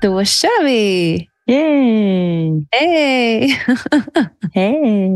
[0.00, 1.28] Då kör vi!
[1.46, 2.66] Yay!
[2.70, 3.62] Hej!
[4.58, 5.10] Hej!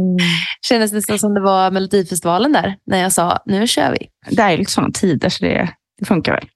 [0.69, 4.09] Kändes det så som det var Melodifestivalen där, när jag sa nu kör vi.
[4.37, 6.49] Det är lite sådana tider så det, det funkar väl.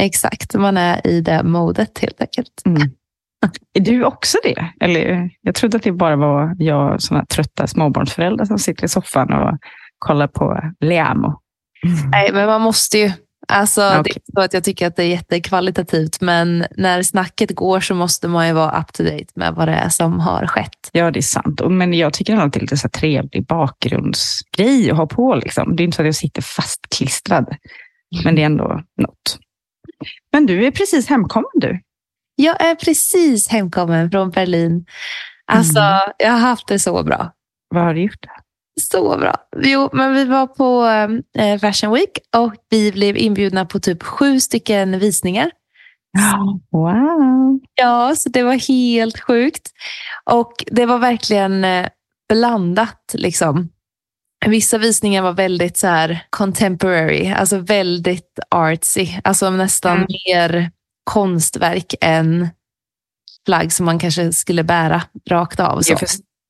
[0.00, 2.62] Exakt, man är i det modet helt enkelt.
[2.66, 2.90] Mm.
[3.74, 4.66] Är du också det?
[4.80, 9.32] Eller, jag trodde att det bara var jag, sådana trötta småbarnsföräldrar som sitter i soffan
[9.32, 9.58] och
[9.98, 11.40] kollar på Leamo.
[12.10, 13.12] Nej, men man måste ju.
[13.48, 17.02] Alltså, Ja, Det är inte så att jag tycker att det är jättekvalitativt, men när
[17.02, 20.20] snacket går så måste man ju vara up to date med vad det är som
[20.20, 20.90] har skett.
[20.92, 21.60] Ja, det är sant.
[21.68, 25.34] Men jag tycker att det är lite så trevlig bakgrundsgrej att ha på.
[25.34, 25.76] Liksom.
[25.76, 27.56] Det är inte så att jag sitter fastklistrad.
[28.24, 29.38] Men det är ändå något.
[30.32, 31.80] Men du är precis hemkommen du.
[32.36, 34.86] Jag är precis hemkommen från Berlin.
[35.46, 35.78] Alltså,
[36.18, 37.32] jag har haft det så bra.
[37.68, 38.26] Vad har du gjort?
[38.80, 39.34] Så bra.
[39.62, 40.86] Jo, men vi var på
[41.40, 45.50] eh, Fashion Week och vi blev inbjudna på typ sju stycken visningar.
[46.70, 47.60] Wow.
[47.74, 49.70] Ja, så det var helt sjukt.
[50.30, 51.88] Och det var verkligen eh,
[52.28, 53.14] blandat.
[53.14, 53.68] Liksom.
[54.46, 59.08] Vissa visningar var väldigt så här contemporary, alltså väldigt artsy.
[59.24, 60.06] Alltså nästan Mm.
[60.26, 60.70] mer
[61.04, 62.48] konstverk än
[63.46, 65.80] plagg som man kanske skulle bära rakt av.
[65.80, 65.92] Så.
[65.92, 66.06] Ja, för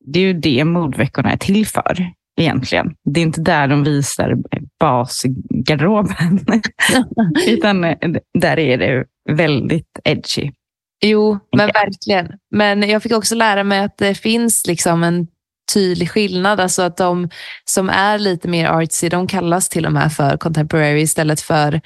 [0.07, 2.95] det är ju det modveckorna är till för egentligen.
[3.05, 4.35] Det är inte där de visar
[4.81, 6.41] basgarderoben.
[7.47, 7.97] Utan eh,
[8.39, 10.51] där är det väldigt edgy.
[11.05, 12.33] Jo, men verkligen.
[12.51, 15.27] Men jag fick också lära mig att det finns liksom en
[15.75, 16.61] tydlig skillnad.
[16.61, 17.31] Alltså att de
[17.65, 21.81] som är lite mer artsy, de kallas till och med för contemporary istället för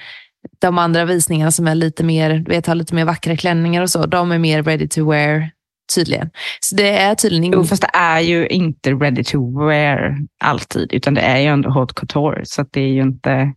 [0.59, 4.05] de andra visningarna som är lite mer, vet, har lite mer vackra klänningar och så.
[4.05, 5.49] De är mer ready to wear
[5.95, 6.29] tydligen.
[6.59, 7.67] Så det är tydligen Jo, ingen...
[7.67, 11.93] fast det är ju inte ready to wear alltid, utan det är ju ändå haute
[11.93, 12.41] couture.
[12.45, 13.53] Så det är ju inte,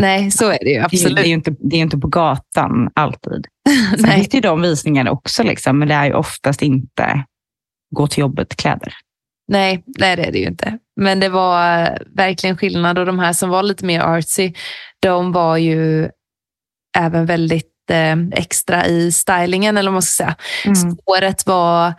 [0.00, 1.16] Nej, så är det ju absolut.
[1.16, 3.46] det är ju inte, det är inte på gatan alltid.
[4.00, 7.24] Sen finns det ju de visningarna också, liksom, men det är ju oftast inte
[7.94, 8.94] gå till jobbet-kläder.
[9.48, 10.78] Nej, nej, det är det ju inte.
[11.00, 14.52] Men det var verkligen skillnad och de här som var lite mer artsy,
[15.00, 16.08] de var ju
[16.96, 20.36] även väldigt eh, extra i stylingen eller vad man ska säga.
[20.64, 20.96] Mm.
[21.06, 21.94] Håret var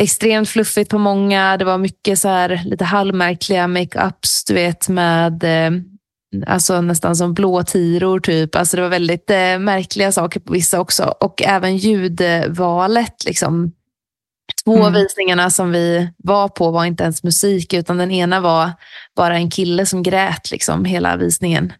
[0.00, 1.56] extremt fluffigt på många.
[1.56, 5.70] Det var mycket så här lite halvmärkliga makeups, du vet med eh,
[6.46, 8.56] alltså nästan som blå tiror typ.
[8.56, 11.14] Alltså det var väldigt eh, märkliga saker på vissa också.
[11.20, 13.72] Och även ljudvalet liksom.
[14.64, 14.92] Två Mm.
[14.92, 18.70] visningarna som vi var på var inte ens musik utan den ena var
[19.16, 21.72] bara en kille som grät liksom hela visningen.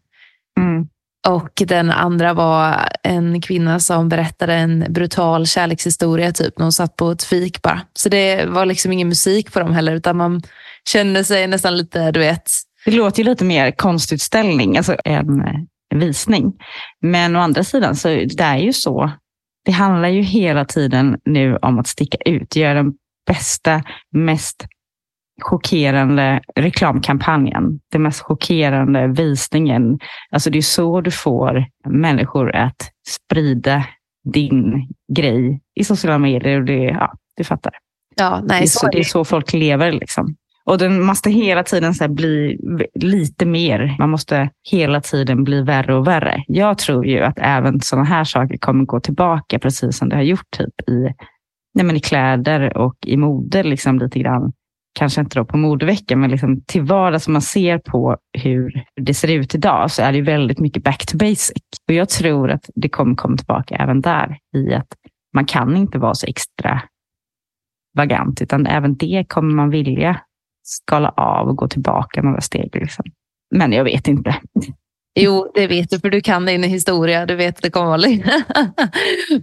[0.61, 0.89] Mm.
[1.29, 6.97] Och den andra var en kvinna som berättade en brutal kärlekshistoria typ när hon satt
[6.97, 7.81] på ett fik bara.
[7.93, 10.43] Så det var liksom ingen musik på dem heller utan man
[10.89, 12.51] kände sig nästan lite, du vet,
[12.85, 15.43] Det låter ju lite mer konstutställning, alltså en
[15.95, 16.53] visning.
[17.01, 19.11] Men å andra sidan, så det är ju så.
[19.65, 22.93] Det handlar ju hela tiden nu om att sticka ut, göra den
[23.27, 23.83] bästa,
[24.13, 24.67] mest
[25.43, 29.99] chockerande reklamkampanjen, den mest chockerande visningen.
[30.31, 33.85] Alltså det är så du får människor att sprida
[34.35, 36.61] din grej i sociala medier.
[36.61, 37.73] Och det, ja, du fattar.
[38.17, 39.05] ja, Det nej, är, så så, är det är det.
[39.05, 39.93] så folk lever.
[39.93, 40.37] Liksom.
[40.65, 42.59] Och den måste hela tiden så bli
[42.95, 43.97] lite mer.
[43.99, 46.45] Man måste hela tiden bli värre och värre.
[46.47, 50.23] Jag tror ju att även sådana här saker kommer gå tillbaka precis som det har
[50.23, 51.15] gjort typ i,
[51.75, 53.63] nej men i kläder och i mode.
[53.63, 54.53] Liksom lite grann.
[54.99, 57.27] Kanske inte då på modeveckan, men liksom till vardags.
[57.27, 61.07] Om man ser på hur det ser ut idag så är det väldigt mycket back
[61.07, 61.63] to basic.
[61.89, 64.95] Och jag tror att det kommer komma tillbaka även där i att
[65.35, 66.83] man kan inte vara så extra
[67.97, 70.21] vagant, utan även det kommer man vilja
[70.63, 72.75] skala av och gå tillbaka några steg.
[72.75, 73.05] Liksom.
[73.55, 74.37] Men jag vet inte.
[75.21, 77.27] Jo, det vet du för du kan din historia.
[77.27, 77.97] Du vet att det kommer vara.
[77.99, 78.21] Nej,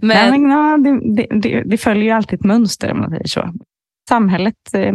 [0.00, 3.26] Men men, ja, det, det, det, det följer ju alltid ett mönster om man säger
[3.26, 3.52] så.
[4.08, 4.92] Samhället eh,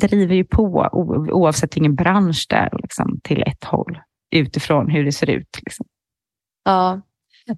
[0.00, 0.88] driver ju på
[1.32, 3.98] oavsett vilken bransch det är liksom, till ett håll
[4.34, 5.58] utifrån hur det ser ut.
[5.66, 5.86] Liksom.
[6.64, 7.00] Ja.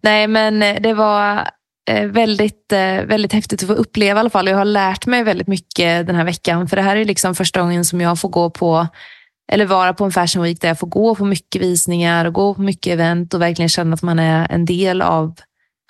[0.03, 1.49] Nej, men eh, det var
[1.91, 4.49] eh, väldigt, eh, väldigt häftigt att få uppleva i alla fall.
[4.49, 6.69] Jag har lärt mig väldigt mycket den här veckan.
[6.69, 8.87] För det här är liksom första gången som jag får gå på
[9.53, 12.55] eller vara på en fashion week där jag får gå på mycket visningar och gå
[12.55, 15.35] på mycket event och verkligen känna att man är en del av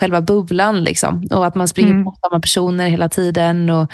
[0.00, 0.84] själva bubblan.
[0.84, 1.26] Liksom.
[1.30, 2.04] Och att man springer Mm.
[2.04, 3.92] på samma personer hela tiden och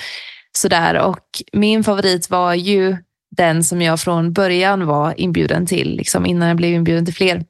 [0.56, 0.94] sådär.
[0.98, 2.96] Och min favorit var ju
[3.36, 7.44] den som jag från början var inbjuden till, liksom innan jag blev inbjuden till fler.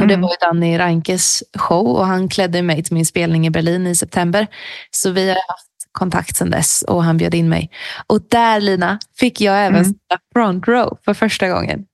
[0.00, 0.20] Och Det Mm.
[0.20, 4.46] var Danny Reinkes show och han klädde mig till min spelning i Berlin i september.
[4.90, 7.70] Så vi har haft kontakt sedan dess och han bjöd in mig.
[8.06, 9.94] Och där Lina fick jag även Mm.
[10.34, 11.84] front row för första gången.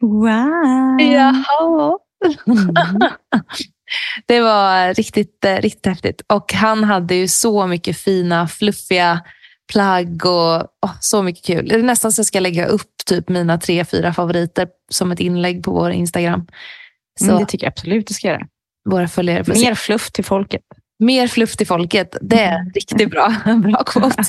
[0.00, 1.00] Wow!
[1.00, 1.98] Jaha.
[2.46, 2.74] Mm.
[4.26, 6.22] Det var riktigt, eh, riktigt häftigt.
[6.26, 9.20] Och han hade ju så mycket fina, fluffiga
[9.72, 10.56] plagg och
[10.86, 11.68] åh, så mycket kul.
[11.68, 15.20] Det är nästan så jag ska lägga upp typ mina tre, fyra favoriter som ett
[15.20, 16.46] inlägg på vår Instagram.
[17.20, 18.46] Så Mm, det tycker jag absolut du ska göra.
[18.90, 19.52] våra följare får.
[19.54, 20.62] Mer fluff till folket.
[21.04, 22.16] Mer fluff till folket.
[22.20, 22.70] Det är Mm.
[22.74, 23.34] riktigt bra.
[23.62, 24.22] bra quote.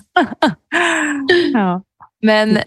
[1.53, 1.81] ja,
[2.21, 2.59] Men.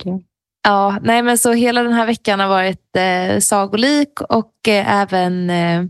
[0.64, 5.50] Ja, nej men så hela den här veckan har varit eh, sagolik och eh, även
[5.50, 5.84] eh,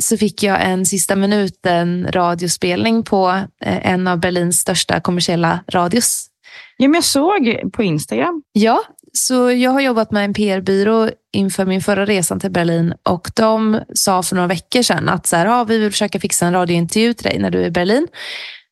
[0.00, 3.28] så fick jag en sista minuten radiospelning på
[3.64, 6.26] eh, en av Berlins största kommersiella radios.
[6.76, 8.42] ja, men jag såg på Instagram.
[8.52, 8.82] Ja,
[9.12, 13.80] så jag har jobbat med en PR-byrå inför min förra resan till Berlin och de
[13.94, 17.14] sa för några veckor sedan att så här, ja, vi vill försöka fixa en radiointervju
[17.14, 18.06] till dig när du är i Berlin.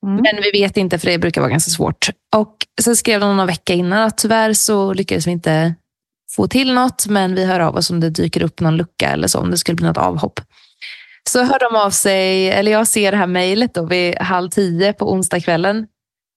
[0.06, 0.14] Mm.
[0.14, 2.10] Men vi vet inte för det brukar vara ganska svårt.
[2.36, 5.74] Och Sen skrev de någon vecka innan att tyvärr så lyckades vi inte
[6.36, 9.28] få till något men vi hör av oss om det dyker upp någon lucka eller
[9.28, 10.40] så om det skulle bli något avhopp.
[11.28, 15.12] Så hör de av sig, eller jag ser det här mejlet vid halv tio på
[15.12, 15.86] onsdagskvällen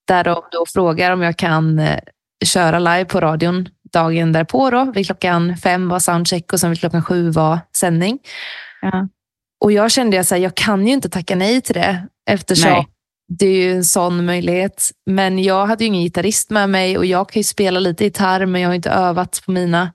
[0.08, 1.98] där de då frågar om jag kan eh,
[2.44, 4.70] köra live på radion dagen därpå.
[4.70, 4.92] Då.
[4.94, 8.18] Vid klockan fem var soundcheck och sen vid klockan sju var sändning.
[8.82, 9.08] Ja.
[9.60, 12.86] Och jag kände att jag kan ju inte tacka nej till det eftersom Nej.
[13.28, 14.90] det är ju en sån möjlighet.
[15.06, 18.46] Men jag hade ju ingen gitarrist med mig och jag kan ju spela lite gitarr
[18.46, 19.92] men jag har inte övat på mina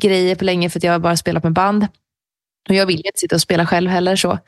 [0.00, 1.86] grejer på länge för att jag har bara spelat med band.
[2.68, 4.16] Och jag vill ju inte sitta och spela själv heller.
[4.16, 4.38] så.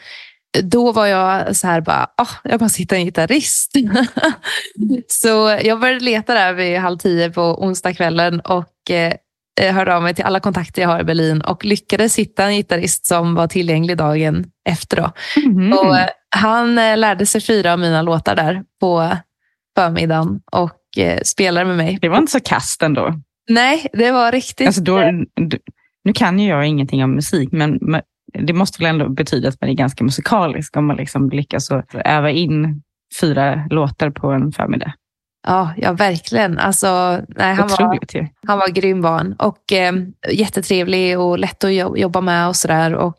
[0.62, 3.72] Då var jag så här bara, ah, jag måste hitta en gitarrist.
[5.06, 10.14] så jag började leta där vid halv tio på onsdagskvällen och eh, hörde av mig
[10.14, 13.96] till alla kontakter jag har i Berlin och lyckades hitta en gitarrist som var tillgänglig
[13.96, 14.96] dagen efter.
[14.96, 15.12] Då.
[15.46, 15.72] Mhm.
[15.72, 19.16] Och, eh, han eh, lärde sig fyra av mina låtar där på
[19.76, 21.98] förmiddagen och eh, spelade med mig.
[22.02, 23.14] Det var inte så kast ändå.
[23.48, 24.66] Nej, det var riktigt.
[24.66, 25.00] Alltså då,
[25.36, 25.58] du,
[26.04, 27.78] nu kan ju jag ingenting om musik, men
[28.34, 31.94] det måste väl ändå betyda att man är ganska musikalisk om man liksom lyckas att
[31.94, 32.82] öva in
[33.20, 34.92] fyra låtar på en förmiddag.
[35.46, 36.58] Ja, ja verkligen.
[36.58, 36.86] Alltså,
[37.28, 37.98] nej, han, var,
[38.46, 39.32] han var grym var han.
[39.32, 39.92] Och eh,
[40.32, 42.94] jättetrevlig och lätt att jo- jobba med och sådär.
[42.94, 43.18] Och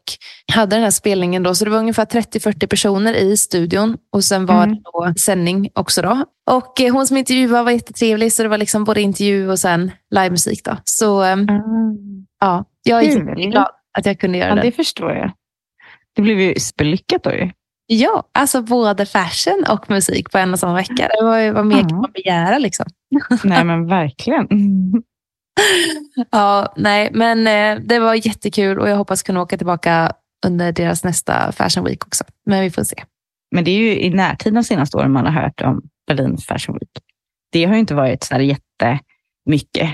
[0.54, 3.98] hade den här spelningen då, så det var ungefär 30-40 personer i studion.
[4.12, 4.70] Och sen var Mm.
[4.76, 6.26] det då sändning också då.
[6.52, 9.92] Och eh, hon som intervjuade var jättetrevlig, så det var liksom både intervju och sen
[10.12, 10.78] livemusik då.
[10.84, 11.36] Så eh,
[12.42, 13.28] ja, jag är Kul.
[13.28, 13.68] jätteglad
[13.98, 14.62] att jag kunde göra Ja, det.
[14.62, 15.32] det förstår jag.
[16.16, 17.52] Det blev ju superlyckat då ju.
[17.86, 21.10] Ja, alltså både fashion och musik på en och samma vecka.
[21.20, 22.86] Det var ju vad mer kan man begära liksom.
[23.44, 24.48] Nej men verkligen.
[26.32, 30.14] Ja, nej, men eh, det var jättekul och jag hoppas kunna åka tillbaka
[30.46, 32.24] under deras nästa Fashion Week också.
[32.46, 33.04] Men vi får se.
[33.56, 36.78] Men det är ju i närtid de senaste åren man har hört om Berlin Fashion
[36.82, 36.90] Week.
[37.52, 39.90] Det har ju inte varit så här jättemycket.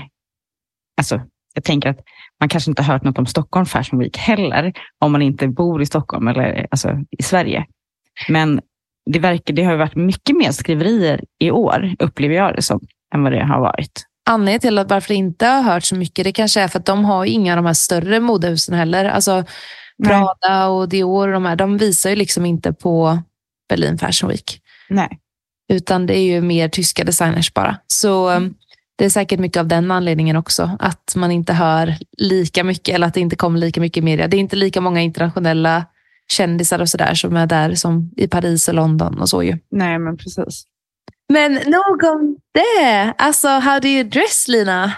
[0.96, 1.20] Alltså,
[1.58, 2.00] jag tänker att
[2.40, 5.82] man kanske inte har hört något om Stockholm Fashion Week heller, om man inte bor
[5.82, 7.66] i Stockholm eller alltså, i Sverige.
[8.28, 8.60] Men
[9.10, 12.80] det, verkar, det har ju varit mycket mer skriverier i år, upplever jag det som,
[13.14, 14.04] än vad det har varit.
[14.30, 16.86] Anledningen till att varför det inte har hört så mycket, det kanske är för att
[16.86, 19.04] de har inga av de här större modehusen heller.
[19.04, 19.44] Alltså.
[20.04, 23.18] Prada och Dior och de här, de visar ju liksom inte på
[23.68, 24.60] Berlin Fashion Week.
[24.88, 25.18] Nej.
[25.72, 27.78] Utan det är ju mer tyska designers bara.
[27.86, 28.54] Så Mm.
[28.98, 30.70] Det är säkert mycket av den anledningen också.
[30.78, 34.28] Att man inte hör lika mycket eller att det inte kommer lika mycket i media.
[34.28, 35.84] Det är inte lika många internationella
[36.28, 39.58] kändisar och sådär som är där som i Paris och London och så ju.
[39.70, 40.64] Nej, men precis.
[41.28, 43.14] Men nog om det.
[43.18, 44.92] Alltså, how do you dress Lina?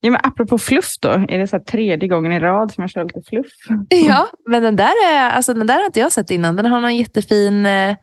[0.00, 3.04] Ja, men apropå fluff då, är det så tredje gången i rad som jag kör
[3.04, 3.52] lite fluff?
[3.88, 6.56] Ja, men den där, är, alltså, den där har inte jag sett innan.
[6.56, 7.96] Den har någon jättefin eh,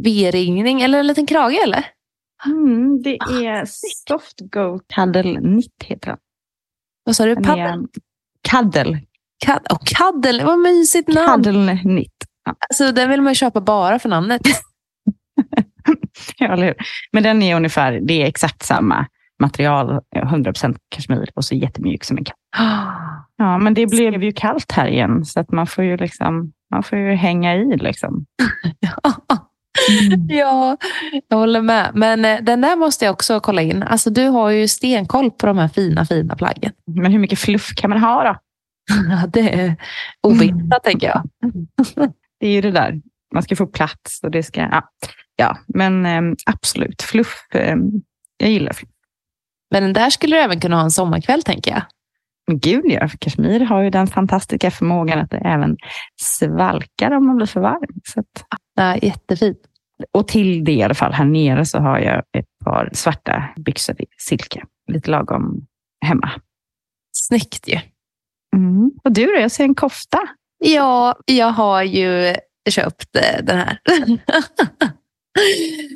[0.00, 1.84] V-ringning eller en liten krage eller?
[2.46, 3.64] Mm, det är
[4.08, 6.18] Soft Go Cuddle Knit heter den.
[7.04, 7.36] Vad sa du?
[7.36, 7.86] Paddel?
[8.48, 9.00] Cuddle.
[9.46, 11.44] Kad- oh, kaddel, vad mysigt namn.
[11.44, 12.12] Cuddle Knit.
[12.44, 14.40] Ja, Alltså, den vill man ju köpa bara för namnet.
[16.40, 16.74] eller hur?
[17.12, 19.06] Men den är ungefär, det är exakt samma
[19.40, 22.36] material, 100% kashmir och så jättemjuk som en katt.
[23.36, 26.82] Ja, men det blev ju kallt här igen så att man får ju liksom, man
[26.82, 28.26] får ju hänga i liksom.
[28.80, 29.12] ja,
[30.28, 31.90] jag håller med.
[31.94, 33.82] Men eh, den där måste jag också kolla in.
[33.82, 36.72] Alltså, du har ju stenkoll på de här fina, fina plaggen.
[36.86, 38.36] Men hur mycket fluff kan man ha då?
[39.10, 39.76] Ja, det är
[40.22, 41.22] obegränsat, tänker jag.
[42.40, 43.00] Det är ju det där.
[43.34, 44.60] Man ska få plats och det ska...
[44.60, 44.82] Ja,
[45.36, 47.02] ja men äm, absolut.
[47.02, 47.46] Fluff.
[47.54, 47.90] äm,
[48.36, 48.90] jag gillar fluff.
[49.70, 51.82] Men den där skulle du även kunna ha en sommarkväll tänker jag.
[52.52, 55.76] Gud ja, Kashmir har ju den fantastiska förmågan att det även
[56.22, 58.00] svalkar om man blir för varm.
[58.04, 58.44] Så att,
[58.74, 59.58] ja, jättefint.
[60.12, 64.02] Och till det i alla fall, här nere så har jag ett par svarta byxor
[64.02, 64.64] i silke.
[64.92, 65.66] Lite lagom
[66.04, 66.30] hemma.
[67.12, 67.78] Snyggt ju.
[68.56, 68.90] Mm.
[69.04, 69.40] Och du då?
[69.40, 70.18] Jag ser en kofta.
[70.64, 72.34] Ja, jag har ju
[72.70, 73.78] köpt eh, den här.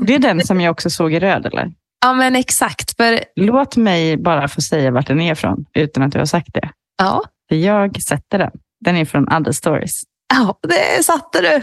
[0.07, 1.73] det är den som jag också såg i röd, eller?
[2.01, 2.97] Ja, men exakt.
[2.97, 3.25] För...
[3.37, 6.71] Låt mig bara få säga vart den är ifrån, utan att du har sagt det.
[6.99, 7.23] Ja.
[7.49, 8.51] För jag sätter den.
[8.85, 10.03] Den är från Other Stories.
[10.35, 11.63] Ja, det satte du.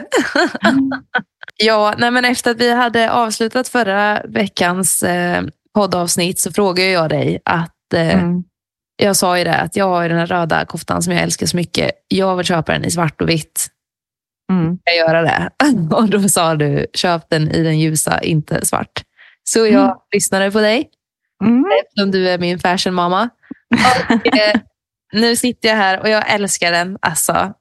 [1.61, 5.43] Ja, nej, men efter att vi hade avslutat förra veckans eh,
[5.75, 8.43] poddavsnitt så frågade jag dig att eh, mm.
[8.95, 11.57] jag sa ju det att jag har den här röda koftan som jag älskar så
[11.57, 11.91] mycket.
[12.07, 13.67] Jag vill köpa den i svart och vitt.
[14.51, 14.79] Mm.
[14.83, 15.49] Jag göra det?
[15.95, 19.01] och då sa du, köp den i den ljusa, inte svart.
[19.43, 19.95] Så jag mm.
[20.13, 20.89] lyssnade på dig,
[21.43, 21.65] mm.
[21.83, 23.29] eftersom du är min fashionmamma.
[24.09, 24.59] Och, eh,
[25.13, 26.97] nu sitter jag här och jag älskar den.
[27.01, 27.53] Alltså,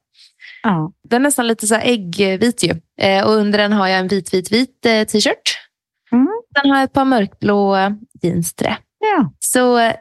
[0.63, 0.91] Ja.
[1.09, 2.75] Den är nästan lite så äggvit ju.
[3.01, 5.57] Eh, och under den har jag en vit, vit, vit eh, t-shirt.
[6.11, 6.27] Mm.
[6.57, 7.77] Sen har jag ett par mörkblå
[8.21, 8.77] jeans till det.
[8.99, 9.33] Ja.
[9.39, 9.93] Så eh,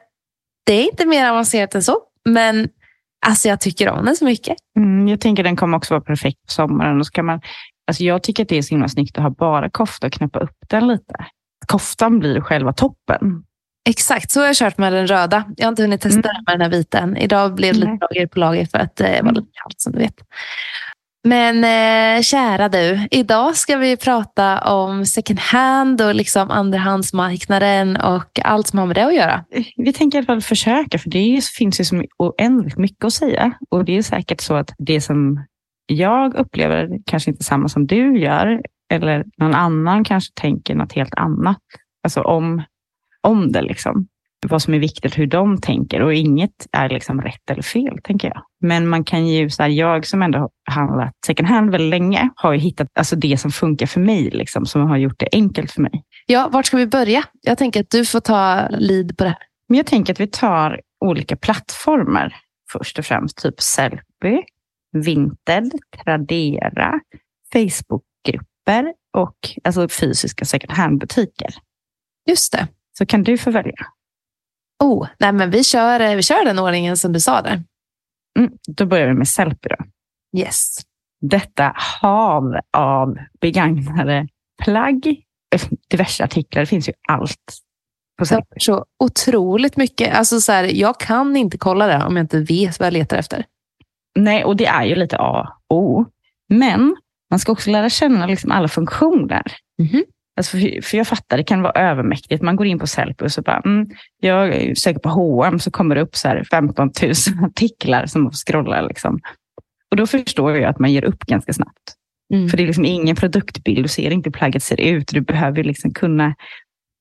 [0.67, 1.99] det är inte mer avancerat än så.
[2.25, 2.69] Men
[3.27, 4.57] alltså, jag tycker om den så mycket.
[4.77, 7.01] Mm, jag tänker den kommer också vara perfekt på sommaren.
[7.01, 7.41] Och så kan man,
[7.87, 10.39] alltså, jag tycker att det är så himla snyggt att ha bara kofta och knäppa
[10.39, 11.27] upp den lite.
[11.67, 13.45] Koftan blir själva toppen.
[13.89, 15.45] Exakt, så har jag kört med den röda.
[15.57, 16.43] Jag har inte hunnit testa mm.
[16.47, 19.33] med den här vita Idag blev det lite lager på lager för att det var
[19.33, 20.15] lite kallt som du vet.
[21.25, 28.41] Men eh, kära du, idag ska vi prata om second hand och liksom andrahandsmarknaden och
[28.45, 29.45] allt som har med det att göra.
[29.77, 33.53] Vi tänker i alla fall försöka, för det finns ju så oändligt mycket att säga.
[33.71, 35.45] Och det är säkert så att det som
[35.87, 41.15] jag upplever kanske inte samma som du gör, eller någon annan kanske tänker något helt
[41.15, 41.59] annat.
[42.05, 42.63] Alltså om
[43.21, 43.63] om det.
[43.63, 44.07] Liksom.
[44.47, 46.03] Vad som är viktigt, hur de tänker.
[46.03, 48.43] Och inget är liksom rätt eller fel, tänker jag.
[48.61, 52.31] Men man kan ju, så här, jag som ändå har handlat second hand väldigt länge,
[52.35, 55.71] har ju hittat alltså det som funkar för mig, liksom, som har gjort det enkelt
[55.71, 56.05] för mig.
[56.27, 57.25] Ja, vart ska vi börja?
[57.41, 59.43] Jag tänker att du får ta lead på det här.
[59.69, 62.37] Men jag tänker att vi tar olika plattformar
[62.73, 63.43] först och främst.
[63.43, 64.43] Typ Sellpy,
[64.93, 65.73] Vinted,
[66.05, 67.01] Tradera,
[67.53, 71.55] Facebookgrupper och alltså fysiska second hand-butiker.
[72.29, 72.69] Just det.
[73.01, 73.87] Så kan du få välja.
[74.85, 77.63] Oh, nej men vi, kör, eh, vi kör den ordningen som du sa där.
[78.39, 79.69] Mm, då börjar vi med Sellpy.
[79.69, 79.77] Då.
[80.39, 80.79] Yes.
[81.21, 84.29] Detta hav av begagnade
[84.63, 85.23] plagg,
[85.91, 86.63] diverse artiklar.
[86.63, 87.59] Det finns ju allt
[88.19, 88.57] på Sellpy.
[88.61, 90.15] Så otroligt mycket.
[90.15, 93.17] Alltså så här, jag kan inte kolla det om jag inte vet vad jag letar
[93.17, 93.45] efter.
[94.19, 96.07] Nej, och det är ju lite A och O.
[96.49, 96.97] Men
[97.31, 99.43] man ska också lära känna liksom alla funktioner.
[99.79, 100.03] Mm -hmm.
[100.37, 102.43] Alltså för, för jag fattar, det kan vara övermäktigt.
[102.43, 106.01] Man går in på Sellpy och bara, mm, jag söker på H&M så kommer det
[106.01, 107.13] upp så här 15 000
[107.45, 108.83] artiklar som man får scrolla.
[108.83, 109.21] Liksom.
[109.91, 111.95] Och då förstår jag att man ger upp ganska snabbt.
[112.35, 112.49] Mm.
[112.49, 115.09] För det är liksom ingen produktbild, du ser inte hur plagget ser ut.
[115.09, 116.35] Du behöver liksom kunna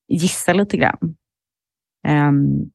[0.08, 1.16] gissa lite grann.
[2.08, 2.70] Um,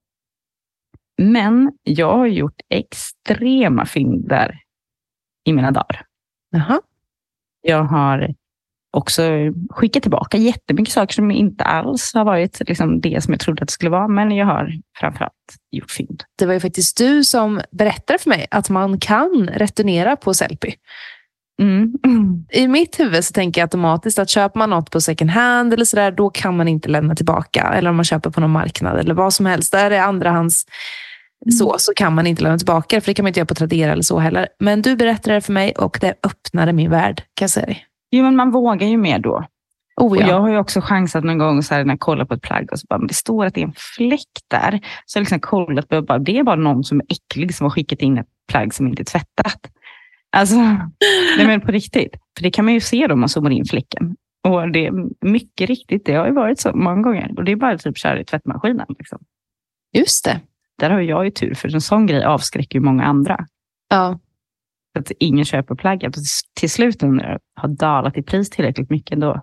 [1.18, 4.60] men jag har gjort extrema fynd där
[5.46, 6.06] i mina dagar.
[6.56, 6.82] Aha.
[7.62, 8.36] Jag har
[8.96, 9.24] också
[9.70, 13.68] skickat tillbaka jättemycket saker som inte alls har varit liksom det som jag trodde att
[13.68, 14.08] det skulle vara.
[14.08, 15.34] Men jag har framförallt
[15.72, 16.24] gjort fynd.
[16.38, 20.72] Det var ju faktiskt du som berättade för mig att man kan returnera på Sellpy.
[21.62, 21.94] Mm.
[22.52, 25.86] I mitt huvud så tänker jag automatiskt att köper man något på second hand eller
[25.86, 27.62] så där, då kan man inte lämna tillbaka.
[27.62, 29.72] Eller om man köper på någon marknad eller vad som helst.
[29.72, 30.66] Där är andrahands
[31.46, 31.52] mm.
[31.52, 33.02] så, så kan man inte lämna tillbaka.
[33.02, 34.48] För det kan man inte göra på Tradera eller så heller.
[34.60, 37.86] Men du berättade det för mig och det öppnade min värld, kan jag säga dig.
[38.12, 39.46] Jo, men man vågar ju mer då.
[40.02, 40.26] Oh, ja.
[40.26, 42.42] och jag har ju också chansat någon gång så här, när jag kollar på ett
[42.42, 44.80] plagg och så bara, men det står att det är en fläck där.
[45.06, 47.72] Så jag liksom kollat på, bara, det är bara någon som är äcklig som har
[47.72, 49.72] skickat in ett plagg som inte är tvättat.
[50.32, 50.56] Alltså,
[51.38, 52.16] nej men på riktigt.
[52.38, 54.16] För det kan man ju se då om man zoomar in fläcken.
[54.44, 54.94] Och det är
[55.26, 57.34] mycket riktigt, det har ju varit så många gånger.
[57.38, 58.88] Och det är bara typ köra i tvättmaskinen.
[59.00, 59.20] Liksom.
[59.94, 60.40] Just det.
[60.80, 63.46] Där har jag ju tur, för en sån grej avskräcker ju många andra.
[63.90, 64.20] Ja
[65.00, 66.18] att ingen köper plagget.
[66.18, 66.24] Och
[66.60, 69.42] till slut när det har dalat i pris tillräckligt mycket, då,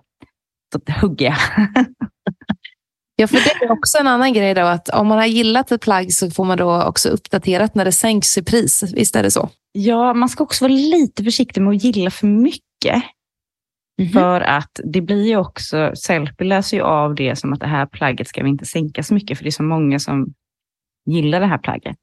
[0.71, 1.37] då hugger jag.
[3.15, 5.81] Ja, för det är också en annan grej då, att om man har gillat ett
[5.81, 8.83] plagg så får man då också uppdaterat när det sänks i pris.
[8.93, 9.49] Visst är det så?
[9.71, 13.03] Ja, man ska också vara lite försiktig med att gilla för mycket.
[14.01, 14.13] Mm -hmm.
[14.13, 17.85] För att det blir ju också, Sellpy läser ju av det som att det här
[17.85, 20.33] plagget ska vi inte sänka så mycket, för det är så många som
[21.05, 21.97] gillar det här plagget.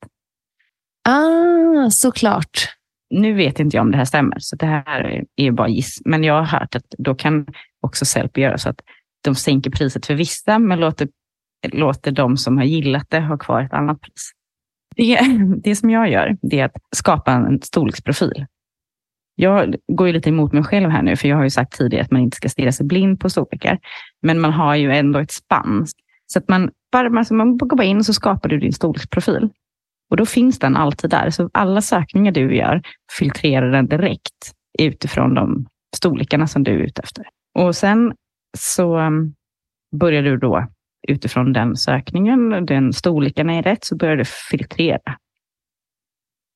[1.09, 2.69] Ah, såklart
[3.11, 6.03] nu vet inte jag om det här stämmer, så det här är bara giss.
[6.05, 7.47] Men jag har hört att då kan
[7.81, 8.81] också Sellpy göra så att
[9.25, 11.09] de sänker priset för vissa, men låter
[11.69, 14.33] låter de som har gillat det ha kvar ett annat pris.
[14.97, 15.21] Det,
[15.65, 18.47] det som jag gör, det är att skapa en storleksprofil.
[19.35, 22.05] Jag går ju lite emot mig själv här nu, för jag har ju sagt tidigare
[22.05, 23.79] att man inte ska stirra sig blind på storlekar.
[24.23, 25.87] Men man har ju ändå ett spann.
[26.27, 29.49] Så att man, bara, alltså man går in och så skapar du din storleksprofil.
[30.11, 31.31] Och då finns den alltid där.
[31.31, 32.83] Så alla sökningar du gör
[33.19, 37.25] filtrerar den direkt utifrån de storlekarna som du är ute efter.
[37.59, 38.15] Och sen
[38.59, 39.35] så um,
[39.97, 40.67] börjar du då
[41.09, 45.17] utifrån den sökningen, den storleken är rätt, så börjar du filtrera.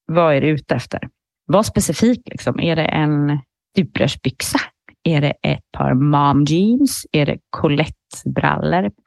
[0.06, 1.08] Vad är du ute efter?
[1.46, 2.20] Var specifik.
[2.30, 2.60] Liksom.
[2.60, 3.38] Är det en
[3.72, 4.58] stuprörsbyxa?
[5.04, 7.06] Är det ett par mom jeans?
[7.12, 7.92] Är det colette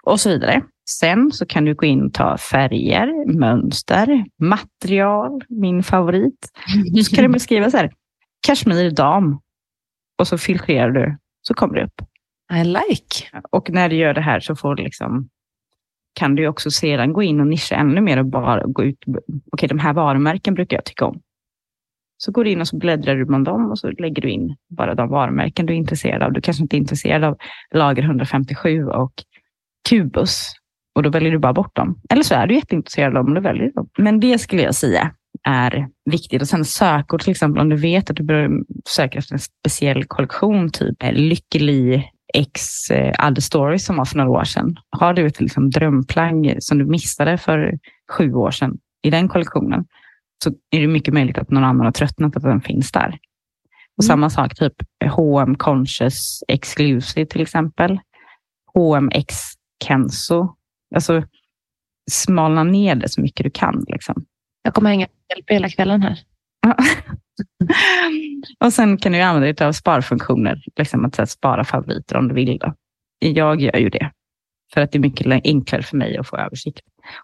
[0.03, 0.61] Och så vidare.
[0.89, 6.51] Sen så kan du gå in och ta färger, mönster, material, min favorit.
[7.05, 7.91] Så kan du beskriva så här,
[8.47, 9.39] kashmir dam.
[10.19, 12.01] Och så filtrerar du, så kommer det upp.
[12.53, 13.39] I like.
[13.51, 15.29] Och när du gör det här så får du liksom,
[16.13, 19.03] kan du också sedan gå in och nischa ännu mer och bara gå ut.
[19.07, 21.21] Okej, okay, de här varumärken brukar jag tycka om.
[22.17, 24.55] Så går du in och så bläddrar du bland dem och så lägger du in
[24.69, 26.33] bara de varumärken du är intresserad av.
[26.33, 27.37] Du kanske inte är intresserad av
[27.71, 29.13] lager 157 och
[29.89, 30.51] Kubus
[30.97, 32.01] och då väljer du bara bort dem.
[32.09, 33.89] Eller så är du jätteintresserad av dem och då väljer du dem.
[33.97, 35.11] Men det skulle jag säga
[35.43, 36.41] är viktigt.
[36.41, 38.49] Och sen sökord till exempel, om du vet att du börjar
[38.89, 42.61] söka efter en speciell kollektion, typ Lykkeli X
[42.91, 44.77] eh, Other Stories som var för några år sedan.
[44.89, 47.79] Har du ett liksom, drömplagg som du missade för
[48.11, 49.85] sju år sedan i den kollektionen,
[50.43, 53.07] så är det mycket möjligt att någon annan har tröttnat att den finns där.
[53.97, 54.07] Och mm.
[54.07, 54.73] Samma sak, typ
[55.05, 57.99] H&M Conscious Exclusive till exempel.
[58.73, 59.35] H&M X
[59.83, 60.56] Kenzo.
[60.95, 61.23] Alltså
[62.11, 63.85] smalna ner det så mycket du kan.
[63.87, 64.25] Liksom.
[64.61, 66.19] Jag kommer hänga hjälp hela kvällen här.
[68.65, 72.57] och sen kan du använda dig av sparfunktioner, liksom att spara favoriter om du vill.
[72.57, 72.73] Då.
[73.19, 74.11] Jag gör ju det,
[74.73, 76.81] för att det är mycket enklare för mig att få översikt.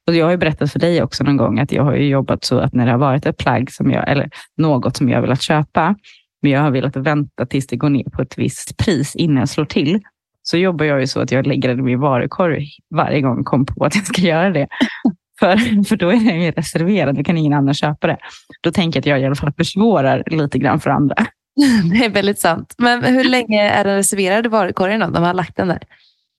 [0.08, 2.60] Och jag har ju berättat för dig också någon gång att jag har jobbat så
[2.60, 5.96] att när det har varit ett plagg som jag, eller något som jag velat köpa,
[6.42, 9.50] men jag har velat vänta tills det går ner på ett visst pris innan jag
[9.50, 10.00] slår till,
[10.44, 13.46] så jobbar jag ju så att jag lägger den i min varukorg varje gång jag
[13.46, 14.68] kom på att jag ska göra det.
[15.40, 18.18] För, för då är den ju reserverad, då kan ingen annan köpa det.
[18.62, 21.16] Då tänker jag att jag i alla fall försvårar lite grann för andra.
[21.92, 22.76] Det är väldigt sant.
[22.78, 25.08] Men hur länge är den reserverad i varukorgen då?
[25.08, 25.84] De har lagt den där?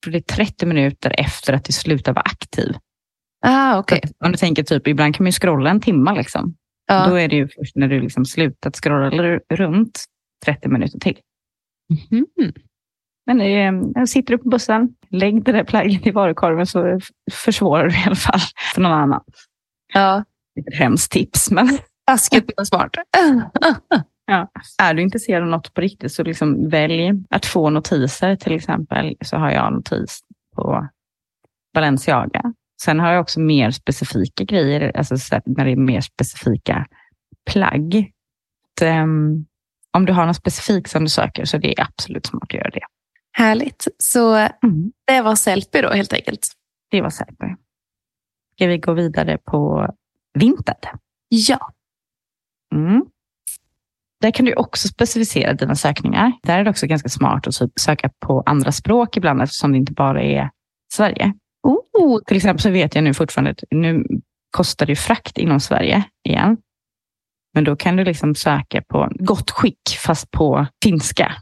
[0.07, 2.77] Det är 30 minuter efter att du slutar vara aktiv.
[3.47, 4.01] Ah, okay.
[4.25, 6.15] om du tänker typ, ibland kan man ju scrolla en timme.
[6.15, 6.55] Liksom.
[6.87, 7.07] Ja.
[7.09, 10.05] Då är det ju först när du liksom slutat scrolla runt
[10.45, 11.19] 30 minuter till.
[12.11, 12.53] Mm.
[13.27, 17.01] Men eh, sitter du på bussen, lägg det där plagget i varukorgen så
[17.33, 18.41] försvårar du i alla fall
[18.75, 19.23] för någon annan.
[19.95, 20.25] Ja.
[20.61, 21.51] Ett hemskt tips.
[21.51, 21.79] Men...
[22.07, 22.91] Taskigt men smart.
[24.27, 24.51] Ja.
[24.83, 28.37] Är du intresserad av något på riktigt så liksom välj att få notiser.
[28.37, 30.21] Till exempel så har jag notis
[30.57, 30.89] på
[31.75, 32.43] Balenciaga.
[32.83, 35.15] Sen har jag också mer specifika grejer, alltså
[35.47, 36.87] när det är mer specifika
[37.51, 38.11] plagg.
[38.77, 39.47] Att, um,
[39.93, 42.71] om du har något specifikt som du söker så det är absolut smart att göra
[42.71, 42.85] det.
[43.37, 43.89] Härligt.
[43.99, 44.93] Så mm.
[45.07, 46.53] det var Sellpy då helt enkelt?
[46.91, 47.47] Det var Sellpy.
[48.55, 49.89] Ska vi gå vidare på
[50.39, 50.87] Vinted?
[51.29, 51.73] Ja.
[52.75, 53.05] Mm.
[54.21, 56.33] Där kan du också specificera dina sökningar.
[56.43, 59.79] Där är det också ganska smart att typ söka på andra språk ibland eftersom det
[59.79, 60.51] inte bara är
[60.93, 61.33] Sverige.
[61.63, 62.21] Oh.
[62.27, 64.05] Till exempel så vet jag nu fortfarande att nu
[64.51, 66.57] kostar det frakt inom Sverige igen.
[67.55, 71.33] Men då kan du liksom söka på gott skick fast på finska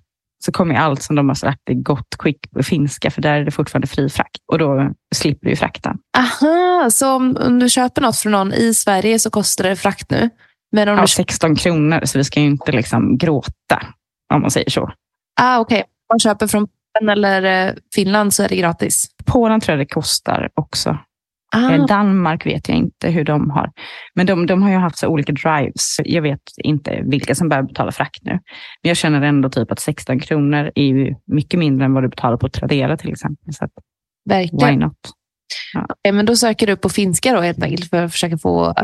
[0.45, 3.45] så kommer allt som de har sagt i gott skick på finska, för där är
[3.45, 5.97] det fortfarande fri frakt och då slipper du frakta.
[6.19, 10.11] Aha, så om, om, du köper något från någon i Sverige så kostar det frakt
[10.11, 10.31] nu?
[10.73, 11.09] Men om ja, du...
[11.09, 13.83] 16 kronor, så vi ska ju inte liksom gråta
[14.35, 14.93] om man säger så.
[15.41, 15.83] Ah, Okej, okay.
[15.83, 19.07] om man köper från Polen eller eh, Finland så är det gratis?
[19.25, 20.99] Polen tror jag det kostar också.
[21.53, 21.73] Ah.
[21.73, 23.71] Eh, Danmark vet jag inte hur de har.
[24.15, 25.97] Men de, de har ju haft så olika drives.
[26.05, 28.31] Jag vet inte vilka som börjar betala frakt nu.
[28.83, 32.37] Men jag känner ändå typ att 16 kronor är mycket mindre än vad du betalar
[32.37, 33.55] på Tradera till exempel.
[33.55, 33.71] Så att,
[34.25, 34.69] Verkligen.
[34.69, 34.97] Why not?
[35.73, 35.85] Ja.
[35.85, 38.75] Okay, men då söker du på finska då helt enkelt för att försöka få...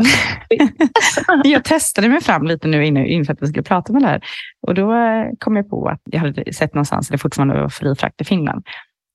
[1.44, 4.20] jag testade mig fram lite nu inför att vi skulle prata med det här.
[4.66, 7.68] Och då eh, kom jag på att jag hade sett någonstans att det fortfarande var
[7.68, 8.66] fri frakt i Finland.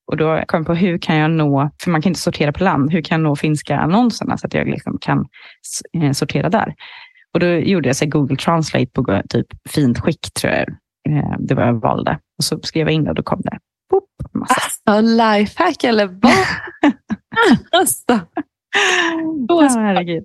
[0.06, 2.64] Och då kom jag på hur kan jag nå, för man kan inte sortera på
[2.64, 5.26] land, hur kan jag nå finska annonserna så att jag liksom kan
[5.98, 6.76] eh, sortera där?
[7.34, 10.70] Och då gjorde jag så Google Translate på typ fint skick, tror jag
[11.10, 12.20] eh, det var jag valde.
[12.38, 13.60] Och så skrev jag in det och då kom det.
[13.90, 14.56] Boop, massa.
[14.56, 16.32] Alltså, lifehack eller vad?
[17.72, 18.20] alltså.
[19.48, 20.24] Ja, herregud.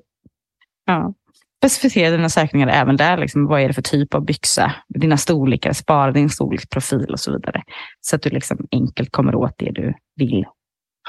[0.87, 1.15] Ja
[1.61, 3.19] specificera dina sökningar även där.
[3.19, 4.75] Liksom, vad är det för typ av byxa?
[4.89, 7.63] Dina storlekar, spara din storleksprofil och så vidare.
[8.01, 10.47] Så att du liksom enkelt kommer åt det du vill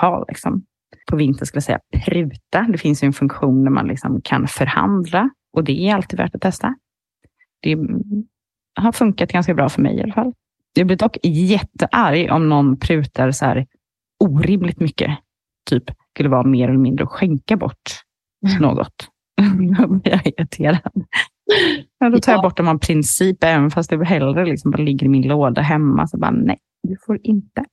[0.01, 0.25] ha.
[0.27, 0.65] Liksom.
[1.09, 2.61] på vintern skulle jag säga pruta.
[2.71, 6.35] Det finns ju en funktion där man liksom kan förhandla och det är alltid värt
[6.35, 6.75] att testa.
[7.61, 7.77] Det
[8.75, 10.33] har funkat ganska bra för mig i alla fall.
[10.73, 13.67] Jag blir dock jättearg om någon prutar så här
[14.19, 15.19] orimligt mycket.
[15.69, 15.83] Typ
[16.13, 17.91] skulle vara mer eller mindre att skänka bort
[18.59, 19.09] något.
[19.77, 21.05] Då blir jag irriterad.
[21.99, 25.05] Ja, då tar jag bort dem av princip, även fast det hellre liksom bara ligger
[25.05, 26.07] i min låda hemma.
[26.07, 27.65] Så bara, nej, du får inte.